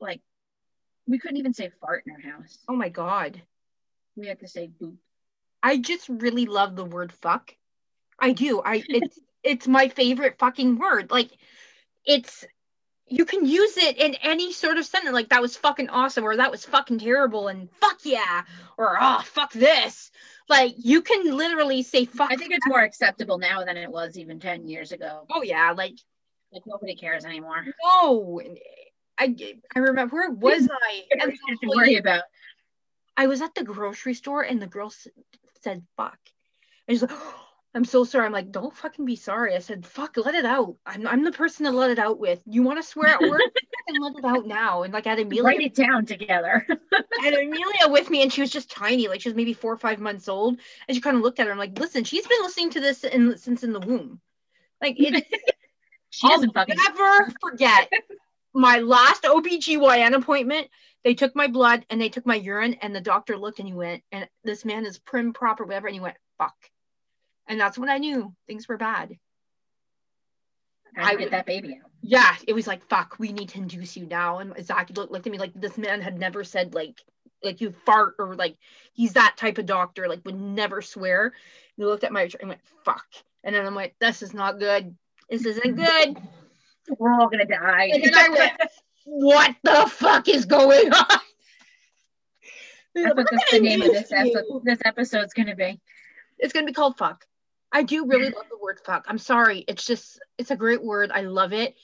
[0.00, 0.20] like
[1.06, 2.58] we couldn't even say fart in our house.
[2.68, 3.42] Oh my god
[4.18, 4.96] we had to say boop.
[5.62, 7.54] I just really love the word fuck.
[8.18, 8.60] I do.
[8.64, 11.10] I it's it's my favorite fucking word.
[11.10, 11.30] Like
[12.04, 12.44] it's
[13.10, 16.36] you can use it in any sort of sentence like that was fucking awesome or
[16.36, 18.42] that was fucking terrible and fuck yeah
[18.76, 20.10] or oh fuck this
[20.48, 24.18] like you can literally say fuck I think it's more acceptable now than it was
[24.18, 25.26] even 10 years ago.
[25.32, 25.94] oh yeah like
[26.52, 27.64] Like nobody cares anymore.
[27.82, 28.42] no
[29.18, 29.34] i
[29.74, 32.24] i remember where was i You And have to worry about.
[33.18, 35.08] I was at the grocery store and the girl s-
[35.62, 36.18] said fuck.
[36.86, 37.44] And she's like, "Oh,
[37.74, 38.24] I'm so sorry.
[38.24, 39.54] I'm like, don't fucking be sorry.
[39.54, 40.76] I said, fuck, let it out.
[40.86, 42.40] I'm, I'm the person to let it out with.
[42.46, 43.42] You want to swear at work?
[43.86, 44.84] fucking let it out now.
[44.84, 46.64] And like I had Write it down together.
[46.68, 49.08] and had Amelia with me and she was just tiny.
[49.08, 50.58] Like she was maybe four or five months old.
[50.88, 51.52] And she kind of looked at her.
[51.52, 54.20] I'm like, listen, she's been listening to this in, since in the womb.
[54.80, 55.26] Like it,
[56.10, 56.76] she doesn't fucking.
[56.76, 57.90] never forget
[58.58, 60.68] my last OBGYN appointment.
[61.04, 63.74] They took my blood and they took my urine, and the doctor looked and he
[63.74, 65.86] went, and this man is prim, proper, whatever.
[65.86, 66.56] And he went, fuck.
[67.46, 69.16] And that's when I knew things were bad.
[70.96, 71.90] I I- get that baby out.
[72.00, 74.38] Yeah, it was like, fuck, we need to induce you now.
[74.38, 77.00] And Zach looked, looked at me like this man had never said, like,
[77.42, 78.56] like you fart or like
[78.92, 81.26] he's that type of doctor, like would never swear.
[81.26, 81.32] And
[81.76, 83.06] he looked at my and went, fuck.
[83.42, 84.96] And then I'm like, this is not good.
[85.28, 86.18] This isn't good.
[86.98, 87.90] We're all gonna die.
[87.92, 88.52] And then I went,
[89.04, 91.20] what the fuck is going on?
[92.94, 95.80] That's what this, the name of this episode, this episode's gonna be.
[96.38, 97.24] It's gonna be called fuck.
[97.70, 99.04] I do really love the word fuck.
[99.08, 99.64] I'm sorry.
[99.68, 101.10] It's just it's a great word.
[101.12, 101.76] I love it.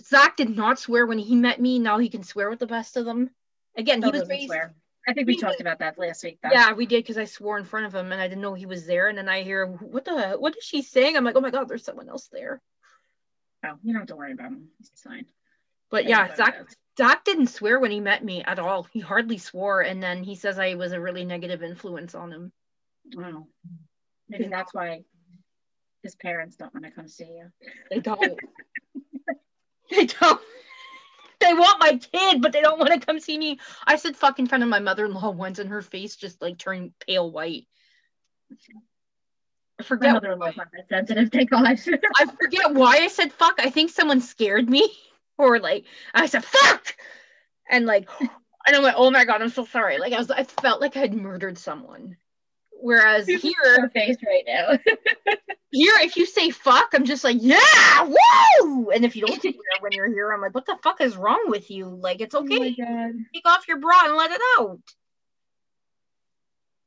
[0.00, 1.78] Zach did not swear when he met me.
[1.78, 3.30] Now he can swear with the best of them.
[3.76, 4.46] Again, he was raised.
[4.46, 4.74] swear.
[5.08, 6.38] I think we talked was- about that last week.
[6.42, 6.50] Though.
[6.52, 8.66] Yeah, we did because I swore in front of him and I didn't know he
[8.66, 9.08] was there.
[9.08, 11.16] And then I hear, what the what is she saying?
[11.16, 12.60] I'm like, oh my god, there's someone else there.
[13.66, 14.68] Oh, you don't have to worry about him.
[14.80, 15.26] It's fine.
[15.90, 16.66] But That's yeah, Zach.
[16.98, 18.84] Zach didn't swear when he met me at all.
[18.84, 19.82] He hardly swore.
[19.82, 22.52] And then he says I was a really negative influence on him.
[23.14, 23.46] Wow.
[24.28, 25.02] Maybe that's why
[26.02, 27.50] his parents don't want to come see you.
[27.90, 28.20] They don't.
[29.90, 30.40] they don't.
[31.38, 33.58] They want my kid, but they don't want to come see me.
[33.86, 36.92] I said fuck in front of my mother-in-law once, and her face just like turned
[37.06, 37.66] pale white.
[39.78, 40.12] I My forget.
[40.14, 41.30] mother-in-law's not sensitive.
[41.30, 41.64] Thank God.
[41.66, 43.56] I forget why I said fuck.
[43.58, 44.88] I think someone scared me,
[45.38, 46.96] or like I said fuck,
[47.68, 48.30] and like, and
[48.76, 49.98] I'm like, oh my god, I'm so sorry.
[49.98, 52.16] Like I was, I felt like I had murdered someone.
[52.78, 54.78] Whereas here, Her face right now.
[55.72, 59.52] here if you say fuck i'm just like yeah woo and if you don't swear
[59.80, 62.40] when you're here i'm like what the fuck is wrong with you like it's Oh
[62.40, 63.12] okay God.
[63.34, 64.78] take off your bra and let it out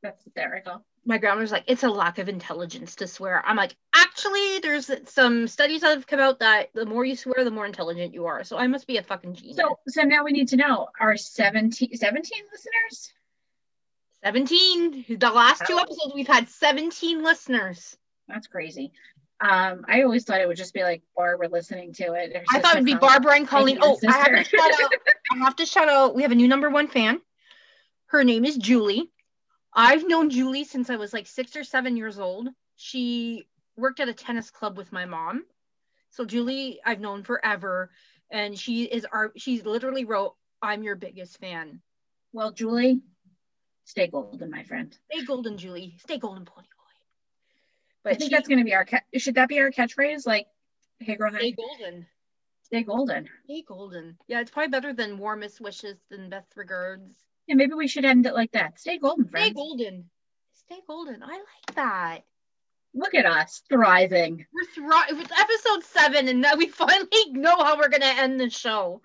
[0.02, 0.84] That's hysterical.
[1.10, 5.48] My grandma's like it's a lack of intelligence to swear i'm like actually there's some
[5.48, 8.44] studies that have come out that the more you swear the more intelligent you are
[8.44, 11.18] so i must be a fucking genius So, so now we need to know our
[11.18, 13.12] 17, 17 listeners.
[14.24, 17.98] 17 the last two episodes we've had 17 listeners
[18.28, 18.92] That's crazy.
[19.42, 22.36] Um, I always thought it would just be like Barbara listening to it.
[22.36, 24.92] or i thought it'd be barbara and colleen oh i have to shout out
[25.32, 26.16] I have to shout out.
[26.16, 27.22] We have a new number one fan.
[28.08, 29.10] Her name is Julie.
[29.74, 32.50] I've known Julie since I was like six or seven years old.
[32.76, 33.48] She
[33.78, 35.46] worked at a tennis club with my mom.
[36.12, 37.92] So Julie, I've known forever,
[38.32, 39.32] and she is our.
[39.38, 41.82] She's literally wrote, "I'm your biggest fan."
[42.34, 43.02] Well, Julie,
[43.86, 44.98] stay golden, my friend.
[45.12, 45.96] Stay golden, Julie.
[46.00, 48.10] Stay golden, pony boy.
[48.10, 48.86] I But think she, that's going to be our
[49.18, 50.26] should that be our catchphrase?
[50.26, 50.48] Like,
[51.00, 52.08] hey girl, stay golden.
[52.64, 53.30] stay golden.
[53.46, 54.18] Stay golden.
[54.28, 57.29] Yeah, it's probably better than warmest wishes than best regards.
[57.50, 58.80] Yeah, maybe we should end it like that.
[58.80, 59.48] Stay golden, friends.
[59.48, 60.10] Stay golden.
[60.54, 61.24] Stay golden.
[61.24, 62.20] I like that.
[62.94, 64.46] Look at us thriving.
[64.54, 65.20] We're thriving.
[65.20, 69.02] It's episode seven, and now we finally know how we're gonna end the show.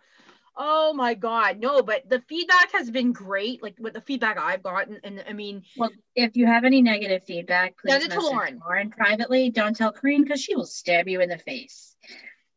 [0.59, 1.81] Oh my god, no!
[1.83, 3.63] But the feedback has been great.
[3.63, 7.25] Like with the feedback I've gotten, and I mean, Well, if you have any negative
[7.25, 8.61] feedback, please Send it to Lauren.
[8.63, 9.49] Lauren privately.
[9.49, 11.97] Don't tell Carine because she will stab you in the face.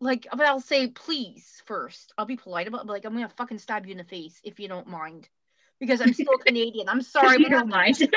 [0.01, 2.11] like, but I'll say please first.
[2.17, 4.39] I'll be polite about, it, but like, I'm gonna fucking stab you in the face
[4.43, 5.29] if you don't mind,
[5.80, 6.89] because I'm still Canadian.
[6.89, 7.99] I'm sorry, you don't mind.
[7.99, 8.07] you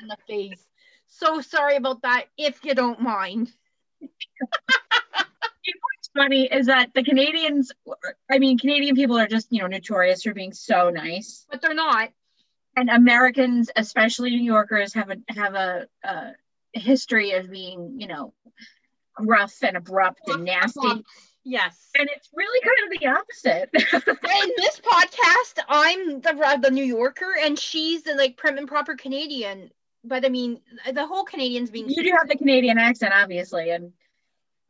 [0.00, 0.64] in the face.
[1.08, 2.24] So sorry about that.
[2.36, 3.52] If you don't mind.
[4.00, 4.12] What's
[6.16, 7.70] funny is that the Canadians,
[8.30, 11.46] I mean, Canadian people are just, you know, notorious for being so nice.
[11.50, 12.10] But they're not.
[12.76, 16.32] And Americans, especially New Yorkers, have a have a, a
[16.72, 18.32] history of being, you know,
[19.18, 21.04] rough and abrupt and nasty.
[21.44, 21.88] Yes.
[21.98, 23.70] And it's really kind of the opposite.
[24.44, 28.68] in this podcast, I'm the uh, the New Yorker, and she's the like prim and
[28.68, 29.70] proper Canadian.
[30.04, 33.70] But I mean, uh, the whole Canadians being you do have the Canadian accent, obviously,
[33.70, 33.92] and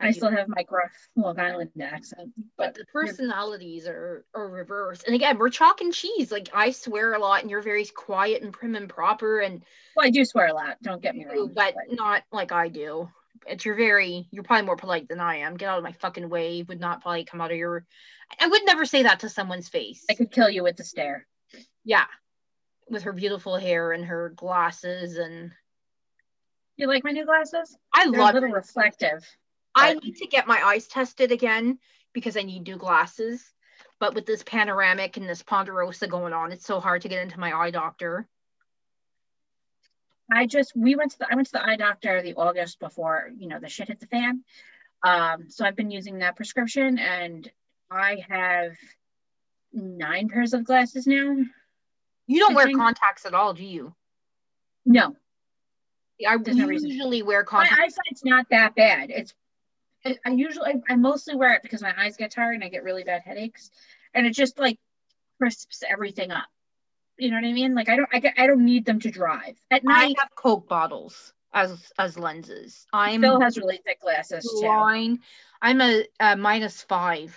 [0.01, 2.33] I I still have my gruff Long Island accent.
[2.57, 5.05] but But the personalities are are reversed.
[5.07, 6.33] And again, we're chalk and cheese.
[6.33, 9.63] Like I swear a lot, and you're very quiet and prim and proper, and
[9.95, 10.79] well, I do swear a lot.
[10.83, 11.53] Don't get me wrong.
[11.55, 13.11] but not like I do.
[13.47, 15.57] But you're very you're probably more polite than I am.
[15.57, 16.63] Get out of my fucking way.
[16.63, 17.85] Would not probably come out of your
[18.41, 20.05] I would never say that to someone's face.
[20.11, 21.27] I could kill you with the stare.
[21.85, 22.07] Yeah.
[22.89, 25.53] With her beautiful hair and her glasses and
[26.77, 27.77] You like my new glasses?
[27.95, 28.55] I They're a love little it.
[28.55, 29.25] reflective.
[29.75, 31.79] I but- need to get my eyes tested again
[32.13, 33.45] because I need new glasses.
[33.99, 37.39] But with this panoramic and this ponderosa going on, it's so hard to get into
[37.39, 38.27] my eye doctor.
[40.31, 43.31] I just we went to the I went to the eye doctor the August before
[43.37, 44.45] you know the shit hit the fan.
[45.03, 47.51] Um, so I've been using that prescription, and
[47.91, 48.73] I have
[49.73, 51.37] nine pairs of glasses now.
[52.27, 53.95] You don't wear contacts at all, do you?
[54.87, 55.17] No,
[56.27, 57.77] I There's no usually wear contacts.
[57.79, 59.11] my eyesight's not that bad.
[59.11, 59.35] It's
[60.05, 62.69] I, I usually I, I mostly wear it because my eyes get tired and I
[62.69, 63.71] get really bad headaches,
[64.15, 64.79] and it just like
[65.39, 66.47] crisps everything up.
[67.23, 67.77] You know what I mean?
[67.77, 70.17] Like I don't I, I don't need them to drive at night.
[70.19, 72.85] I have Coke bottles as as lenses.
[72.93, 74.67] I'm Phil has really thick glasses too.
[74.67, 75.21] blind.
[75.61, 77.33] I'm a, a minus five.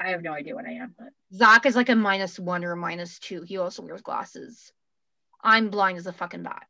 [0.00, 2.72] I have no idea what I am, but Zach is like a minus one or
[2.72, 3.42] a minus two.
[3.42, 4.72] He also wears glasses.
[5.42, 6.66] I'm blind as a fucking bat.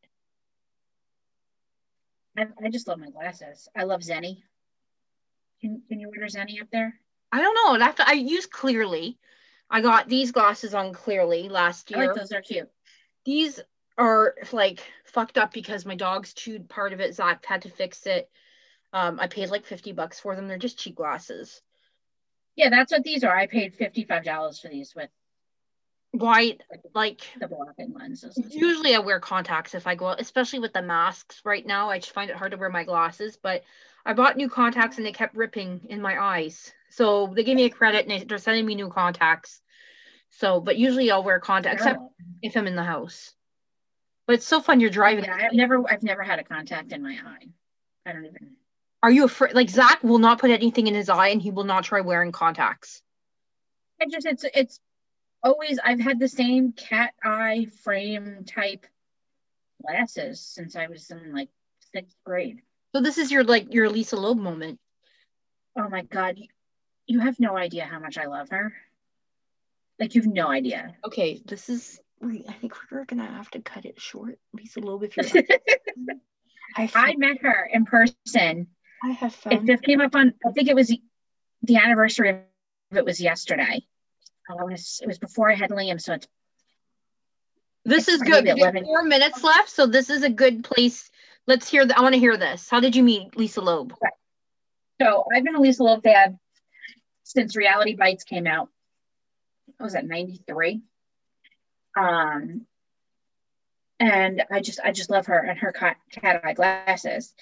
[2.36, 3.68] I, I just love my glasses.
[3.76, 4.42] I love Zenni.
[5.60, 6.98] Can, can you order Zenni up there?
[7.30, 7.74] I don't know.
[7.74, 9.18] I'd have to, I use clearly.
[9.72, 12.06] I got these glasses on clearly last I year.
[12.08, 12.28] like those.
[12.28, 12.68] They're cute.
[13.24, 13.58] These
[13.96, 17.14] are like fucked up because my dogs chewed part of it.
[17.14, 18.30] Zach had to fix it.
[18.92, 20.46] Um, I paid like 50 bucks for them.
[20.46, 21.62] They're just cheap glasses.
[22.54, 23.34] Yeah, that's what these are.
[23.34, 25.08] I paid $55 for these with
[26.10, 26.62] White,
[26.94, 28.38] like the blocking lenses.
[28.50, 31.88] usually I wear contacts if I go out, especially with the masks right now.
[31.88, 33.64] I just find it hard to wear my glasses, but
[34.04, 36.72] I bought new contacts and they kept ripping in my eyes.
[36.90, 39.60] So they gave me a credit and they- they're sending me new contacts.
[40.30, 42.00] So, but usually I'll wear contacts except
[42.42, 43.34] if I'm in the house.
[44.26, 44.80] But it's so fun.
[44.80, 45.24] You're driving.
[45.24, 47.48] yeah, I've never I've never had a contact in my eye.
[48.06, 48.56] I don't even
[49.02, 49.54] Are you afraid?
[49.54, 52.32] Like Zach will not put anything in his eye and he will not try wearing
[52.32, 53.02] contacts.
[54.00, 54.80] I just it's it's
[55.42, 58.86] always I've had the same cat eye frame type
[59.84, 61.48] glasses since I was in like
[61.92, 62.62] sixth grade.
[62.94, 64.78] So this is your like your Lisa Loeb moment.
[65.76, 66.48] Oh my god, you,
[67.06, 68.72] you have no idea how much I love her.
[69.98, 70.94] Like you've no idea.
[71.04, 72.00] Okay, this is.
[72.20, 75.04] Wait, I think we're gonna have to cut it short, Lisa Loeb.
[75.04, 75.26] If you're,
[76.76, 78.68] I, I met her in person.
[79.02, 80.34] I have It just came up on.
[80.46, 80.94] I think it was
[81.62, 82.36] the anniversary of
[82.96, 83.84] it was yesterday.
[84.50, 86.28] Uh, I was, it was before I had Liam, so it's
[87.84, 88.44] This is good.
[88.44, 91.10] We have four minutes left, so this is a good place.
[91.46, 91.84] Let's hear.
[91.84, 92.68] The, I want to hear this.
[92.70, 93.94] How did you meet Lisa Loeb?
[95.00, 96.38] so I've been a Lisa Loeb fan
[97.24, 98.68] since Reality Bites came out.
[99.76, 100.82] What was that 93?
[101.98, 102.66] Um,
[103.98, 105.96] and I just I just love her and her cat,
[106.44, 107.34] eye glasses.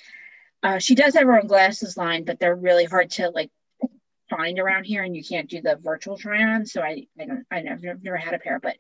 [0.63, 3.51] Uh, she does have her own glasses line, but they're really hard to like
[4.29, 6.67] find around here, and you can't do the virtual try on.
[6.67, 8.77] So I I don't I never never had a pair, but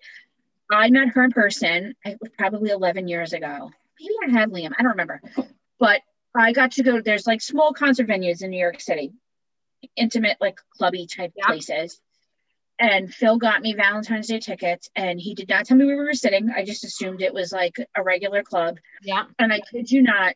[0.70, 1.94] I met her in person.
[2.04, 3.70] It was probably 11 years ago.
[4.00, 4.72] Maybe I had Liam.
[4.78, 5.20] I don't remember,
[5.78, 6.00] but
[6.34, 7.00] I got to go.
[7.00, 9.12] There's like small concert venues in New York City,
[9.96, 11.46] intimate like clubby type Yeah.
[11.46, 12.00] places.
[12.78, 16.04] And Phil got me Valentine's Day tickets, and he did not tell me where we
[16.04, 16.48] were sitting.
[16.50, 18.78] I just assumed it was like a regular club.
[19.02, 19.24] Yeah.
[19.38, 20.34] And I kid you not,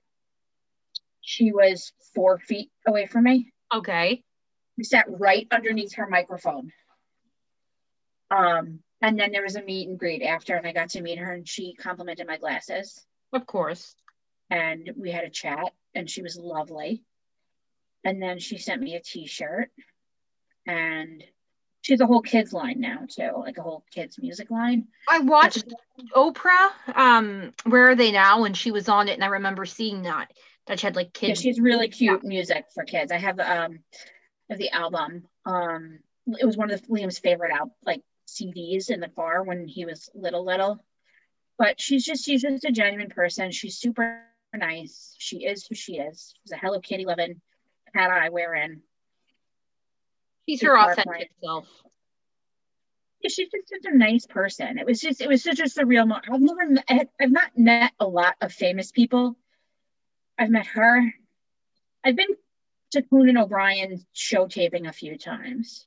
[1.23, 3.51] she was four feet away from me.
[3.75, 4.23] Okay.
[4.77, 6.71] We sat right underneath her microphone.
[8.31, 11.19] Um, and then there was a meet and greet after, and I got to meet
[11.19, 13.95] her, and she complimented my glasses, Of course.
[14.51, 17.03] and we had a chat, and she was lovely.
[18.05, 19.71] And then she sent me a T-shirt,
[20.67, 21.25] and
[21.81, 24.89] she's a whole kids line now too, like a whole kids music line.
[25.09, 25.65] I watched
[26.15, 26.71] Oprah.
[26.95, 28.45] Um, where are they now?
[28.45, 30.33] And she was on it, and I remember seeing that
[30.67, 31.45] that she had like kids.
[31.45, 33.13] Yeah, she's really cute music for kids.
[33.13, 33.81] I have um
[34.51, 35.25] of the album.
[35.47, 39.67] Um, it was one of the, Liam's favorite al- like CDs in the car when
[39.67, 40.85] he was little, little.
[41.59, 43.51] But she's just she's just a genuine person.
[43.53, 44.23] She's super
[44.55, 45.15] nice.
[45.19, 46.35] She is who she is.
[46.43, 47.41] She's a Hello Kitty loving
[47.95, 48.83] cat eye wearing.
[50.49, 51.69] she's she's her authentic self.
[53.21, 54.79] Yeah, she's just such a nice person.
[54.79, 56.27] It was just it was such a surreal moment.
[56.31, 59.37] I've never met, I- I've not met a lot of famous people.
[60.39, 61.15] I've met her.
[62.05, 62.29] I've been
[62.91, 65.87] to Conan O'Brien's show taping a few times,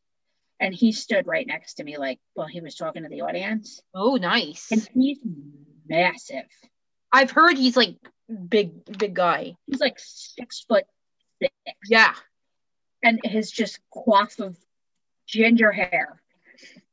[0.60, 3.82] and he stood right next to me, like while he was talking to the audience.
[3.94, 4.72] Oh, nice.
[4.72, 5.20] And he's
[5.88, 6.46] massive.
[7.12, 7.98] I've heard he's like
[8.50, 9.56] big, big guy.
[9.68, 10.86] He's like six foot
[11.42, 11.54] six,
[11.90, 12.14] Yeah.
[13.04, 14.58] and his just quaff of
[15.28, 16.22] ginger hair.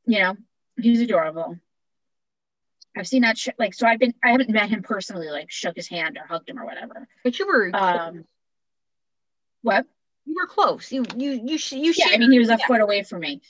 [0.05, 0.37] You know,
[0.79, 1.57] he's adorable.
[2.97, 3.37] I've seen that.
[3.37, 4.13] Sh- like, so I've been.
[4.23, 7.07] I haven't met him personally, like shook his hand or hugged him or whatever.
[7.25, 8.23] But you were Um,
[9.63, 9.85] What?
[10.25, 10.91] You were close.
[10.91, 12.67] You you you sh- you Yeah, I mean, he was a yeah.
[12.67, 13.41] foot away from me.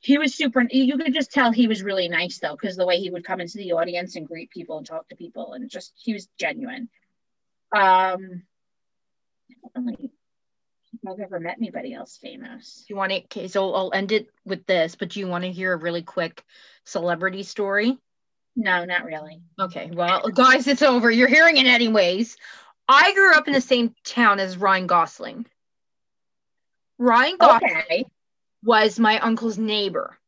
[0.00, 0.64] He was super.
[0.70, 3.40] You could just tell he was really nice though, because the way he would come
[3.40, 6.88] into the audience and greet people and talk to people, and just he was genuine.
[7.74, 8.42] Um,
[9.50, 9.96] I don't really
[10.90, 12.84] think I've ever met anybody else famous.
[12.88, 13.18] You want to?
[13.24, 14.94] Okay, so I'll end it with this.
[14.94, 16.44] But do you want to hear a really quick
[16.84, 17.98] celebrity story?
[18.54, 19.40] No, not really.
[19.60, 21.10] Okay, well, guys, it's over.
[21.10, 22.36] You're hearing it anyways.
[22.88, 25.46] I grew up in the same town as Ryan Gosling.
[26.98, 28.04] Ryan Gosling Okay.
[28.62, 30.18] was my uncle's neighbor.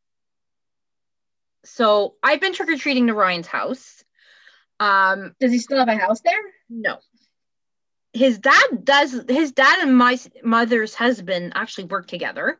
[1.65, 4.03] So I've been trick or treating to Ryan's house.
[4.79, 6.41] Um, Does he still have a house there?
[6.69, 6.99] no.
[8.13, 12.59] His dad does, his dad and my mother's husband actually work together.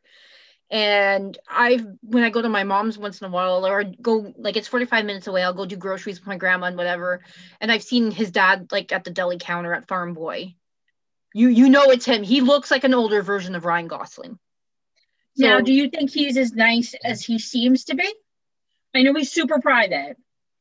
[0.71, 4.57] And I've, when I go to my mom's once in a while, or go, like
[4.57, 7.23] it's 45 minutes away, I'll go do groceries with my grandma and whatever.
[7.61, 10.55] And I've seen his dad like at the deli counter at Farm Boy.
[11.33, 12.23] You, you know it's him.
[12.23, 14.39] He looks like an older version of Ryan Gosling.
[15.37, 18.13] now, do you think he's as nice as he seems to be?
[18.95, 20.17] I know he's super private.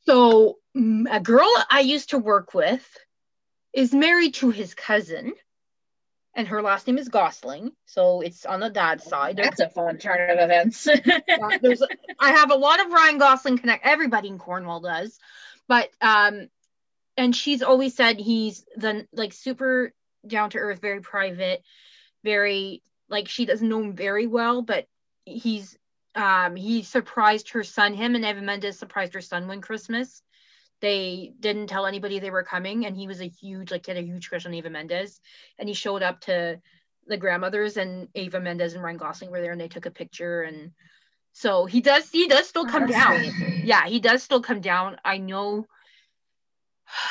[0.06, 2.86] So mm, a girl I used to work with
[3.74, 5.34] is married to his cousin,
[6.36, 7.72] and her last name is Gosling.
[7.86, 9.38] So it's on the dad's side.
[9.38, 10.84] That's a fun turn of events.
[11.62, 11.84] There's,
[12.20, 13.86] I have a lot of Ryan Gosling connect.
[13.86, 15.18] Everybody in Cornwall does,
[15.68, 16.48] but um,
[17.18, 19.94] and she's always said he's the like super
[20.26, 21.64] down to earth, very private,
[22.24, 24.88] very like she doesn't know him very well, but
[25.26, 25.78] he's
[26.16, 27.94] um he surprised her son.
[27.94, 30.22] Him and Eva Mendes surprised her son one Christmas.
[30.82, 34.04] They didn't tell anybody they were coming, and he was a huge like he had
[34.04, 35.20] a huge crush on Eva Mendes,
[35.58, 36.62] and he showed up to
[37.08, 40.44] the grandmothers and Eva Mendes and Ryan Gosling were there and they took a picture
[40.44, 40.72] and
[41.34, 43.24] so he does he does still come down.
[43.64, 44.98] Yeah, he does still come down.
[45.04, 45.66] I know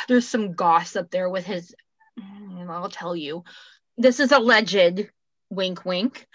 [0.07, 1.75] there's some gossip there with his
[2.69, 3.45] and I'll tell you.
[3.97, 5.09] This is alleged
[5.51, 6.27] wink wink.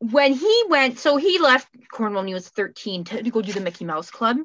[0.00, 3.52] When he went, so he left Cornwall when he was 13 to, to go do
[3.52, 4.38] the Mickey Mouse Club.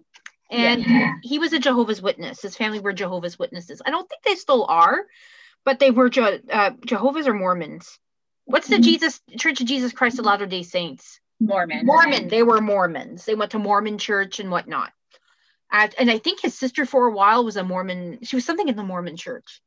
[0.52, 0.84] And
[1.22, 2.42] he was a Jehovah's Witness.
[2.42, 3.82] His family were Jehovah's Witnesses.
[3.86, 5.06] I don't think they still are,
[5.64, 7.98] but they were Je- uh, Jehovah's or Mormons.
[8.46, 8.84] What's the Mhm.
[8.84, 11.20] Jesus Church of Jesus Christ of Latter Day Saints?
[11.40, 11.86] Mormon.
[11.86, 12.28] Mormon.
[12.28, 13.26] They were Mormons.
[13.26, 14.92] They went to Mormon church and whatnot.
[15.72, 18.20] At, and I think his sister for a while was a Mormon.
[18.24, 19.62] She was something in the Mormon church.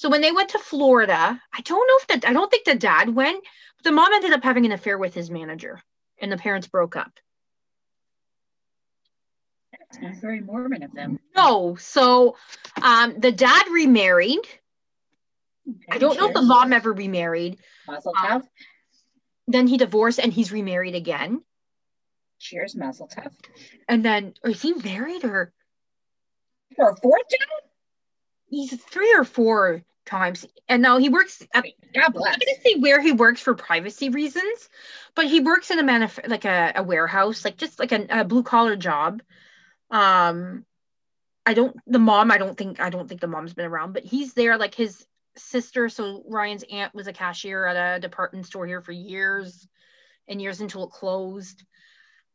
[0.00, 2.74] So when they went to Florida, I don't know if the I don't think the
[2.74, 3.44] dad went,
[3.76, 5.78] but the mom ended up having an affair with his manager,
[6.18, 7.12] and the parents broke up.
[9.72, 11.20] That's not very Mormon of them.
[11.36, 12.36] No, so
[12.80, 14.40] um, the dad remarried.
[15.90, 17.58] I don't know if the mom ever remarried.
[17.86, 18.42] Mazel Um.
[19.48, 21.42] Then he divorced and he's remarried again.
[22.38, 23.32] Cheers, Mazel tov.
[23.86, 25.52] And then, is he married or
[26.74, 27.69] For a fourth time?
[28.50, 30.46] He's three or four times?
[30.68, 32.34] And now he works at God bless.
[32.34, 34.68] I'm gonna say where he works for privacy reasons,
[35.14, 38.24] but he works in a manuf- like a, a warehouse, like just like a, a
[38.24, 39.22] blue collar job.
[39.90, 40.64] Um,
[41.46, 42.30] I don't the mom.
[42.30, 44.58] I don't think I don't think the mom's been around, but he's there.
[44.58, 45.04] Like his
[45.36, 49.66] sister, so Ryan's aunt was a cashier at a department store here for years
[50.28, 51.64] and years until it closed.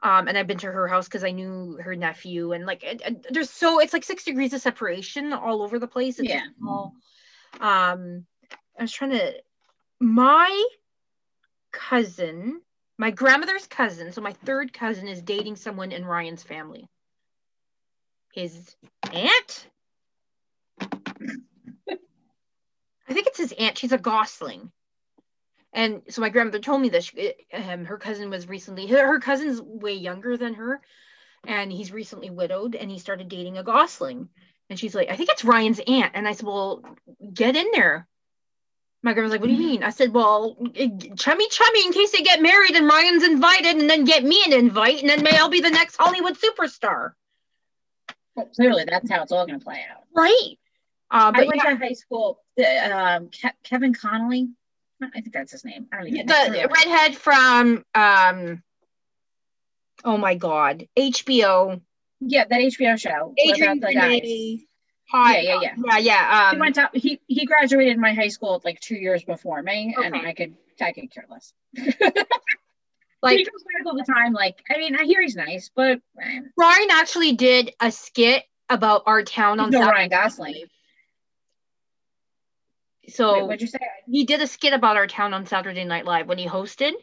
[0.05, 3.01] Um, and I've been to her house because I knew her nephew, and like it,
[3.03, 6.19] it- there's so it's like six degrees of separation all over the place.
[6.19, 6.43] It's Yeah.
[6.63, 6.93] all,
[7.59, 8.27] um,
[8.77, 9.33] I was trying to
[9.99, 10.67] my
[11.71, 12.61] cousin,
[12.99, 16.87] my grandmother's cousin, so my third cousin is dating someone in Ryan's family.
[18.31, 18.75] His
[19.11, 19.67] aunt?
[21.89, 23.79] I think it's his aunt.
[23.79, 24.71] She's a Gosling.
[25.75, 29.19] And so my grandmother told me that She- Um, her cousin was recently, her, her
[29.19, 30.81] cousin's way younger than her.
[31.45, 34.29] And he's recently widowed and he started dating a Gosling.
[34.69, 36.13] And she's like, I think it's Ryan's aunt.
[36.15, 36.83] And I said, Well,
[37.31, 38.07] get in there.
[39.03, 39.83] My grandma's like, What do you mean?
[39.83, 43.89] I said, Well, eh, chummy chummy in case they get married and Ryan's invited and
[43.89, 47.11] then get me an invite and then may I'll be the next Hollywood superstar.
[48.35, 50.03] Well, clearly, that's how it's all going to play out.
[50.15, 50.57] Right.
[51.11, 52.41] Uh, I went yeah, to high school.
[52.57, 54.49] The, um, Ke- Kevin Connolly.
[55.01, 55.87] I think that's his name.
[55.91, 58.63] I don't even the redhead from um
[60.03, 61.81] oh my god hbo
[62.21, 63.33] Yeah, that HBO show.
[63.37, 64.61] adrian the guys.
[65.11, 65.39] Hi.
[65.39, 66.95] Yeah, yeah, yeah yeah he um went up.
[66.95, 70.93] He he graduated my high school like two years before me, and I could I
[70.93, 71.53] could care less.
[73.21, 74.33] like he goes back all the time.
[74.33, 79.03] Like I mean, I hear he's nice, but eh, ryan actually did a skit about
[79.05, 80.65] our town on no Saturday Ryan Gosling.
[83.07, 83.79] Wait, so what'd you say?
[84.07, 86.93] he did a skit about our town on saturday night live when he hosted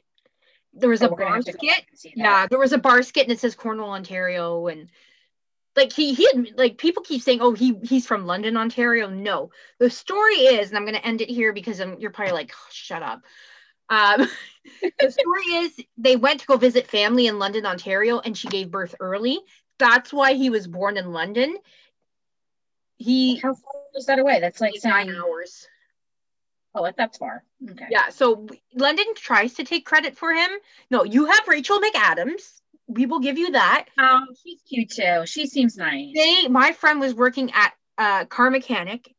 [0.75, 2.23] there was Oh, a bar have to go skit and see that.
[2.25, 4.89] yeah there was a bar skit and it says cornwall ontario and
[5.77, 9.51] like he he had like people keep saying oh he he's from london ontario no
[9.79, 12.53] the story is and i'm going to end it here because um you're probably like
[12.55, 13.23] "Oh, shut up
[13.89, 14.27] Um,
[14.99, 18.71] the story is they went to go visit family in London, Ontario, and she gave
[18.71, 19.39] birth early.
[19.79, 21.57] That's why he was born in London.
[22.97, 24.41] He How far was that away?
[24.41, 25.67] That's like nine saying, hours.
[26.75, 27.45] Oh, that's far.
[27.71, 27.87] Okay.
[27.91, 30.51] Yeah, so London tries to take credit for him.
[30.91, 32.61] No, you have Rachel McAdams.
[32.89, 33.87] We will give you that.
[33.97, 35.23] Um, she's cute too.
[35.27, 36.11] She seems nice.
[36.15, 39.15] They, my friend was working at a car mechanic,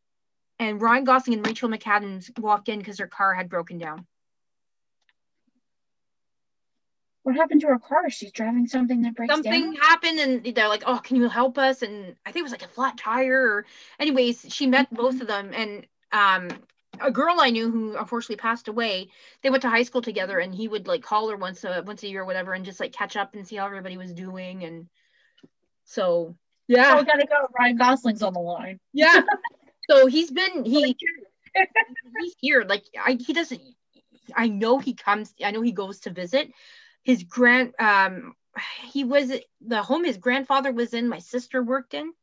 [0.60, 4.06] and Ryan Gosling and Rachel McAdams walked in because their car had broken down.
[7.24, 8.10] What happened to her car?
[8.10, 9.76] She's driving something that breaks Something down.
[9.76, 12.66] happened, and they're like, "Oh, can you help us?" And I think it was like
[12.66, 13.42] a flat tire.
[13.42, 13.66] Or,
[13.98, 16.50] anyways, she met both of them, and um,
[17.00, 19.10] a girl I knew who unfortunately passed away.
[19.42, 22.04] They went to high school together, and he would like call her once a once
[22.04, 24.64] a year or whatever, and just like catch up and see how everybody was doing.
[24.64, 24.88] And
[25.86, 26.36] so,
[26.68, 27.48] yeah, we gotta go.
[27.58, 28.80] Ryan Gosling's on the line.
[28.94, 29.22] yeah.
[29.90, 30.96] so he's been he
[32.20, 32.64] he's here.
[32.68, 33.62] Like I, he doesn't.
[34.36, 35.34] I know he comes.
[35.44, 36.52] I know he goes to visit
[37.04, 37.74] his grand.
[37.80, 38.34] Um,
[38.84, 39.32] he was
[39.62, 41.08] the home his grandfather was in.
[41.08, 42.14] My sister worked in.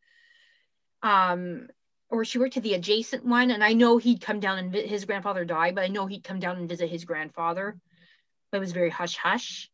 [1.02, 1.68] Um,
[2.10, 5.04] or she worked to the adjacent one, and I know he'd come down and his
[5.04, 7.76] grandfather died, but I know he'd come down and visit his grandfather.
[8.50, 9.70] But it was very hush hush.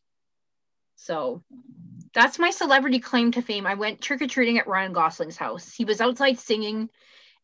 [0.97, 1.43] So
[2.15, 3.67] that's my celebrity claim to fame.
[3.67, 5.73] I went trick or treating at Ryan Gosling's house.
[5.73, 6.91] He was outside singing,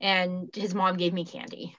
[0.00, 1.74] and his mom gave me candy.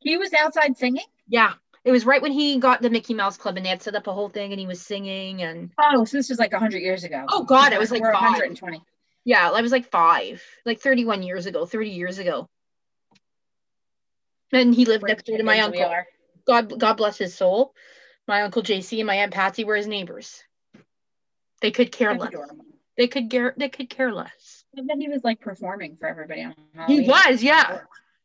[0.00, 1.04] He was outside singing.
[1.28, 1.54] Yeah,
[1.84, 4.06] it was right when he got the Mickey Mouse Club, and they had set up
[4.06, 5.42] a whole thing, and he was singing.
[5.42, 7.24] And Oh, so this was like hundred years ago.
[7.28, 8.80] oh god, it was like 120.
[9.28, 12.48] Yeah, I was like five, like 31 years ago, 30 years ago.
[14.54, 15.94] And he lived next door to my uncle.
[16.46, 17.74] God, God bless his soul.
[18.26, 20.42] My uncle JC and my aunt Patsy were his neighbors.
[21.60, 22.32] They could care less.
[22.96, 23.52] They could care.
[23.54, 24.64] They could care less.
[24.74, 26.54] And then he was like performing for everybody on
[26.86, 27.80] He was, yeah.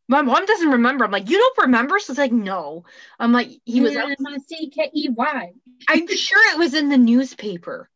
[0.08, 1.04] My mom doesn't remember.
[1.04, 2.00] I'm like, you don't remember?
[2.00, 2.86] She's like, no.
[3.20, 3.98] I'm like, he was.
[3.98, 4.08] out-
[4.48, 5.52] C K E Y.
[5.90, 7.90] I'm sure it was in the newspaper.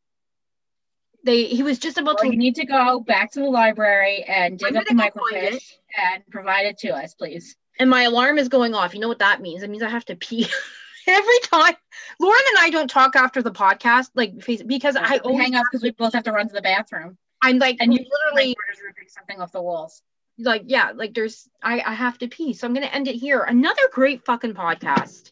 [1.27, 1.43] They.
[1.45, 2.31] He was just about Well, to.
[2.31, 5.43] you need to go back to the library and dig up the gonna go find
[5.45, 5.53] it.
[5.53, 5.71] microfiche
[6.13, 7.55] and provide it to us, please.
[7.79, 8.93] and my alarm is going off.
[8.95, 9.61] You know what that means?
[9.63, 10.47] It means I have to pee
[11.07, 11.75] every time.
[12.19, 14.33] Lauren and I don't talk after the podcast, like
[14.65, 17.17] because I hang up because we both have to run to the bathroom.
[17.43, 20.01] I'm like And you oh, literally like ripping something off the walls.
[20.39, 23.41] like yeah, like there's I I have to pee, so I'm gonna end it here.
[23.43, 25.31] Another great fucking podcast.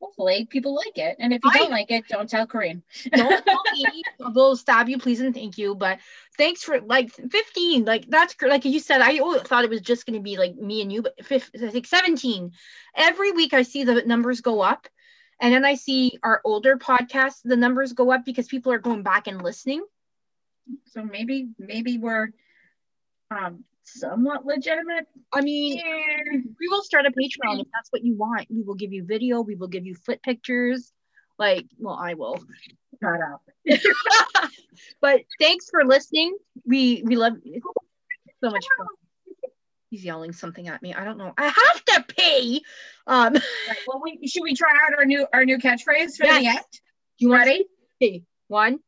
[0.00, 1.16] Hopefully, people like it.
[1.18, 2.82] And if you I- don't like it, don't tell Carine.
[3.12, 4.02] Don't tell me.
[4.18, 5.74] We'll stab you, please and thank you.
[5.74, 5.98] But
[6.36, 7.84] thanks for like 15.
[7.84, 9.00] Like that's like you said.
[9.00, 11.86] I thought it was just gonna be like me and you, but fif- I think
[11.86, 12.52] 17.
[12.96, 14.86] Every week I see the numbers go up,
[15.40, 19.02] and then I see our older podcasts, the numbers go up because people are going
[19.02, 19.84] back and listening.
[20.92, 22.28] So maybe, maybe we're
[23.30, 23.64] um
[23.94, 25.06] somewhat legitimate.
[25.32, 25.80] I mean,
[26.32, 28.46] we will start a Patreon if that's what you want.
[28.50, 29.40] We will give you video.
[29.40, 30.92] We will give you foot pictures.
[31.38, 32.38] Like, well, I will.
[33.02, 33.42] Shut up.
[35.00, 36.36] but thanks for listening.
[36.66, 37.34] We we love
[38.42, 38.86] so much fun.
[39.90, 40.92] He's yelling something at me.
[40.92, 41.32] I don't know.
[41.38, 42.64] I have to pee.
[43.06, 46.42] Um, Right, well, we should we try out our new our new catchphrase for the
[46.42, 46.56] Yes.
[46.56, 46.64] end?
[47.18, 47.64] you Ready?
[48.48, 48.80] One,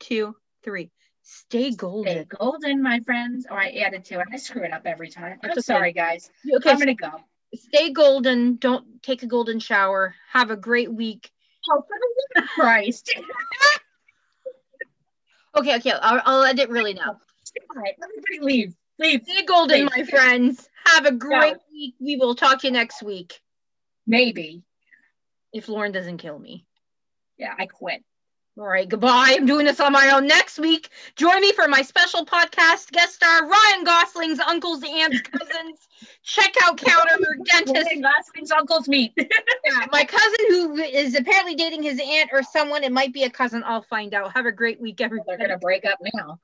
[0.00, 0.90] two, three.
[1.24, 2.12] Stay golden.
[2.12, 3.46] Stay golden, my friends.
[3.50, 4.26] Or I added to it.
[4.32, 5.38] I screw it up every time.
[5.42, 5.60] I'm okay.
[5.60, 6.30] sorry, guys.
[6.56, 7.12] Okay, I'm gonna go.
[7.54, 8.56] stay golden.
[8.56, 10.14] Don't take a golden shower.
[10.32, 11.30] Have a great week.
[11.70, 13.10] Oh, for the love of Christ.
[15.56, 15.92] Okay, okay.
[15.92, 17.10] I'll, I'll end it really now.
[17.10, 18.74] All right, everybody leave.
[18.98, 19.22] Leave.
[19.24, 20.68] Stay golden, my friends.
[20.86, 21.94] Have a great week.
[22.00, 23.40] We will talk to you next week
[24.06, 24.62] Maybe.
[25.52, 26.66] if Lauren doesn't kill me.
[27.38, 28.02] Yeah, I quit.
[28.56, 29.34] All right, goodbye.
[29.36, 30.88] I'm doing this on my own next week.
[31.16, 35.88] Join me for my special podcast guest star Ryan Gosling's uncles, aunts, cousins.
[36.22, 37.90] Check out Counter Dentist.
[38.00, 39.12] Last things uncles meet.
[39.66, 42.84] Yeah, my cousin who is apparently dating his aunt or someone.
[42.84, 43.62] It might be a cousin.
[43.64, 44.32] I'll find out.
[44.34, 45.24] Have a great week, everyone.
[45.26, 45.48] They're everybody.
[45.48, 46.38] gonna break up now.